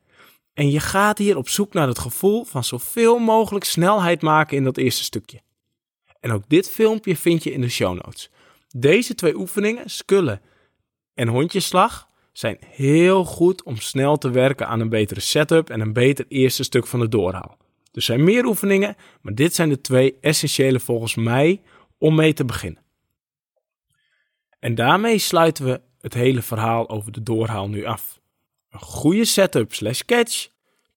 En 0.55 0.71
je 0.71 0.81
gaat 0.81 1.19
hier 1.19 1.37
op 1.37 1.49
zoek 1.49 1.73
naar 1.73 1.89
het 1.89 1.99
gevoel 1.99 2.45
van 2.45 2.65
zoveel 2.65 3.19
mogelijk 3.19 3.65
snelheid 3.65 4.23
maken 4.23 4.57
in 4.57 4.65
dat 4.65 4.77
eerste 4.77 5.05
stukje. 5.05 5.43
En 6.25 6.33
ook 6.33 6.49
dit 6.49 6.71
filmpje 6.71 7.17
vind 7.17 7.43
je 7.43 7.53
in 7.53 7.61
de 7.61 7.69
show 7.69 7.95
notes. 7.95 8.31
Deze 8.77 9.15
twee 9.15 9.37
oefeningen, 9.37 9.91
skullen 9.91 10.41
en 11.15 11.29
hondjesslag, 11.29 12.09
zijn 12.33 12.59
heel 12.61 13.25
goed 13.25 13.63
om 13.63 13.77
snel 13.77 14.17
te 14.17 14.31
werken 14.31 14.69
aan 14.69 14.81
een 14.81 14.89
betere 14.89 15.21
setup 15.21 15.71
en 15.71 15.81
een 15.81 15.93
beter 15.93 16.25
eerste 16.29 16.63
stuk 16.63 16.87
van 16.87 17.01
de 17.01 17.09
doorhaal. 17.09 17.57
Er 17.93 18.03
zijn 18.03 18.25
meer 18.25 18.45
oefeningen, 18.45 18.97
maar 19.21 19.35
dit 19.35 19.55
zijn 19.55 19.69
de 19.69 19.81
twee 19.81 20.17
essentiële 20.21 20.81
volgens 20.81 21.15
mij 21.15 21.63
om 21.99 22.15
mee 22.15 22.33
te 22.33 22.45
beginnen. 22.45 22.83
En 24.59 24.75
daarmee 24.75 25.19
sluiten 25.19 25.65
we 25.65 25.81
het 26.01 26.15
hele 26.15 26.43
verhaal 26.43 26.89
over 26.89 27.13
de 27.13 27.23
doorhaal 27.23 27.69
nu 27.69 27.85
af. 27.85 28.21
Een 28.71 28.81
goede 28.81 29.25
setup 29.25 29.75
slash 29.75 30.01
catch. 30.01 30.49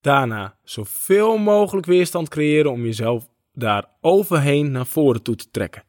Daarna 0.01 0.57
zoveel 0.63 1.37
mogelijk 1.37 1.85
weerstand 1.85 2.29
creëren 2.29 2.71
om 2.71 2.83
jezelf 2.83 3.27
daar 3.57 3.85
overheen 4.01 4.71
naar 4.71 4.85
voren 4.85 5.21
toe 5.21 5.35
te 5.35 5.51
trekken. 5.51 5.83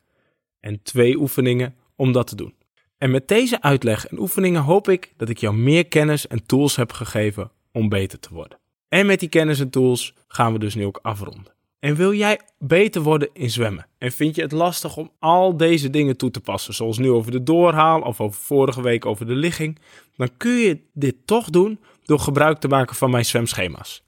En 0.61 0.83
twee 0.83 1.17
oefeningen 1.17 1.75
om 1.97 2.13
dat 2.13 2.27
te 2.27 2.37
doen. 2.37 2.55
En 2.99 3.11
met 3.11 3.29
deze 3.29 3.63
uitleg 3.63 4.07
en 4.07 4.19
oefeningen 4.19 4.63
hoop 4.63 4.89
ik 4.89 5.13
dat 5.17 5.29
ik 5.29 5.39
jou 5.39 5.55
meer 5.55 5.87
kennis 5.87 6.27
en 6.27 6.47
tools 6.47 6.77
heb 6.77 6.93
gegeven 6.93 7.51
om 7.73 7.89
beter 7.89 8.21
te 8.21 8.35
worden. 8.35 8.59
En 8.89 9.07
met 9.07 9.21
die 9.21 9.29
kennis 9.29 9.61
en 9.61 9.71
tools 9.71 10.15
gaan 10.29 10.53
we 10.53 10.59
dus 10.59 10.75
nu 10.75 10.85
ook 10.85 10.99
afronden. 11.03 11.53
En 11.79 11.95
wil 11.95 12.13
jij 12.13 12.41
beter 12.59 13.03
worden 13.03 13.29
in 13.33 13.51
zwemmen? 13.51 13.87
En 13.99 14.13
vind 14.13 14.35
je 14.35 14.43
het 14.43 14.53
lastig 14.53 14.97
om 14.97 15.11
al 15.19 15.57
deze 15.57 15.91
dingen 15.91 16.17
toe 16.17 16.31
te 16.31 16.41
passen, 16.41 16.75
zoals 16.75 16.99
nu 16.99 17.11
over 17.11 17.31
de 17.31 17.43
doorhaal 17.43 18.01
of 18.01 18.21
over 18.21 18.41
vorige 18.41 18.83
week 18.83 19.07
over 19.07 19.27
de 19.27 19.35
ligging? 19.35 19.79
Dan 20.17 20.31
kun 20.37 20.53
je 20.53 20.81
dit 20.95 21.15
toch 21.25 21.51
doen 21.51 21.81
door 22.05 22.19
gebruik 22.19 22.59
te 22.59 22.69
maken 22.69 22.97
van 22.97 23.11
mijn 23.11 23.25
zwemschema's. 23.25 24.03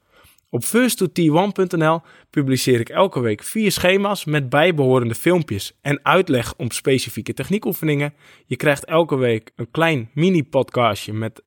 Op 0.53 0.63
first2t1.nl 0.65 2.01
publiceer 2.29 2.79
ik 2.79 2.89
elke 2.89 3.19
week 3.19 3.43
vier 3.43 3.71
schema's 3.71 4.25
met 4.25 4.49
bijbehorende 4.49 5.15
filmpjes 5.15 5.77
en 5.81 5.99
uitleg 6.05 6.53
om 6.57 6.71
specifieke 6.71 7.33
techniekoefeningen. 7.33 8.13
Je 8.45 8.55
krijgt 8.55 8.85
elke 8.85 9.15
week 9.15 9.51
een 9.55 9.71
klein 9.71 10.09
mini-podcastje 10.13 11.13
met 11.13 11.43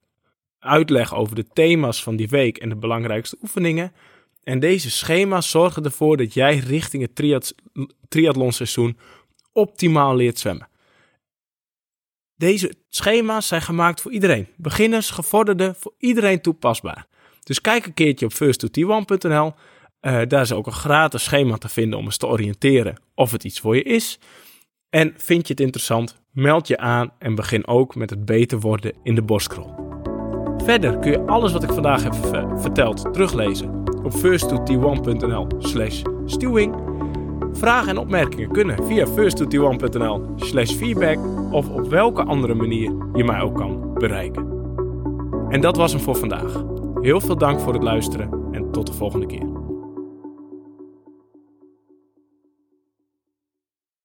uitleg 0.58 1.14
over 1.14 1.34
de 1.34 1.46
thema's 1.52 2.02
van 2.02 2.16
die 2.16 2.28
week 2.28 2.58
en 2.58 2.68
de 2.68 2.76
belangrijkste 2.76 3.36
oefeningen. 3.42 3.92
En 4.42 4.60
deze 4.60 4.90
schema's 4.90 5.50
zorgen 5.50 5.84
ervoor 5.84 6.16
dat 6.16 6.34
jij 6.34 6.56
richting 6.56 7.02
het 7.02 7.14
triath 7.14 7.54
triathlonseizoen 8.08 8.98
optimaal 9.52 10.16
leert 10.16 10.38
zwemmen. 10.38 10.68
Deze 12.36 12.74
schema's 12.88 13.46
zijn 13.46 13.62
gemaakt 13.62 14.00
voor 14.00 14.12
iedereen. 14.12 14.48
Beginners, 14.56 15.10
gevorderden, 15.10 15.74
voor 15.74 15.94
iedereen 15.98 16.40
toepasbaar. 16.40 17.06
Dus 17.44 17.60
kijk 17.60 17.86
een 17.86 17.94
keertje 17.94 18.26
op 18.26 18.32
first2t1.nl. 18.32 19.52
Uh, 20.00 20.20
daar 20.28 20.42
is 20.42 20.52
ook 20.52 20.66
een 20.66 20.72
gratis 20.72 21.24
schema 21.24 21.56
te 21.56 21.68
vinden 21.68 21.98
om 21.98 22.04
eens 22.04 22.16
te 22.16 22.26
oriënteren 22.26 22.96
of 23.14 23.32
het 23.32 23.44
iets 23.44 23.60
voor 23.60 23.76
je 23.76 23.82
is. 23.82 24.18
En 24.90 25.14
vind 25.16 25.46
je 25.46 25.52
het 25.52 25.62
interessant, 25.62 26.20
meld 26.30 26.68
je 26.68 26.78
aan 26.78 27.12
en 27.18 27.34
begin 27.34 27.66
ook 27.66 27.94
met 27.94 28.10
het 28.10 28.24
beter 28.24 28.60
worden 28.60 28.92
in 29.02 29.14
de 29.14 29.22
borstkrol. 29.22 29.74
Verder 30.64 30.98
kun 30.98 31.10
je 31.10 31.20
alles 31.20 31.52
wat 31.52 31.62
ik 31.62 31.72
vandaag 31.72 32.02
heb 32.02 32.14
verteld 32.60 33.12
teruglezen 33.12 33.84
op 34.02 34.12
first2t1.nl 34.12 35.46
slash 35.58 36.02
stuwing. 36.26 36.74
Vragen 37.52 37.88
en 37.88 37.98
opmerkingen 37.98 38.52
kunnen 38.52 38.86
via 38.86 39.06
first2t1.nl 39.06 40.34
slash 40.36 40.72
feedback 40.72 41.18
of 41.52 41.68
op 41.68 41.88
welke 41.88 42.22
andere 42.22 42.54
manier 42.54 42.92
je 43.14 43.24
mij 43.24 43.40
ook 43.40 43.56
kan 43.56 43.94
bereiken. 43.94 44.52
En 45.48 45.60
dat 45.60 45.76
was 45.76 45.92
hem 45.92 46.00
voor 46.00 46.16
vandaag. 46.16 46.73
Heel 47.00 47.20
veel 47.20 47.36
dank 47.36 47.60
voor 47.60 47.72
het 47.72 47.82
luisteren 47.82 48.30
en 48.52 48.70
tot 48.70 48.86
de 48.86 48.92
volgende 48.92 49.26
keer. 49.26 49.53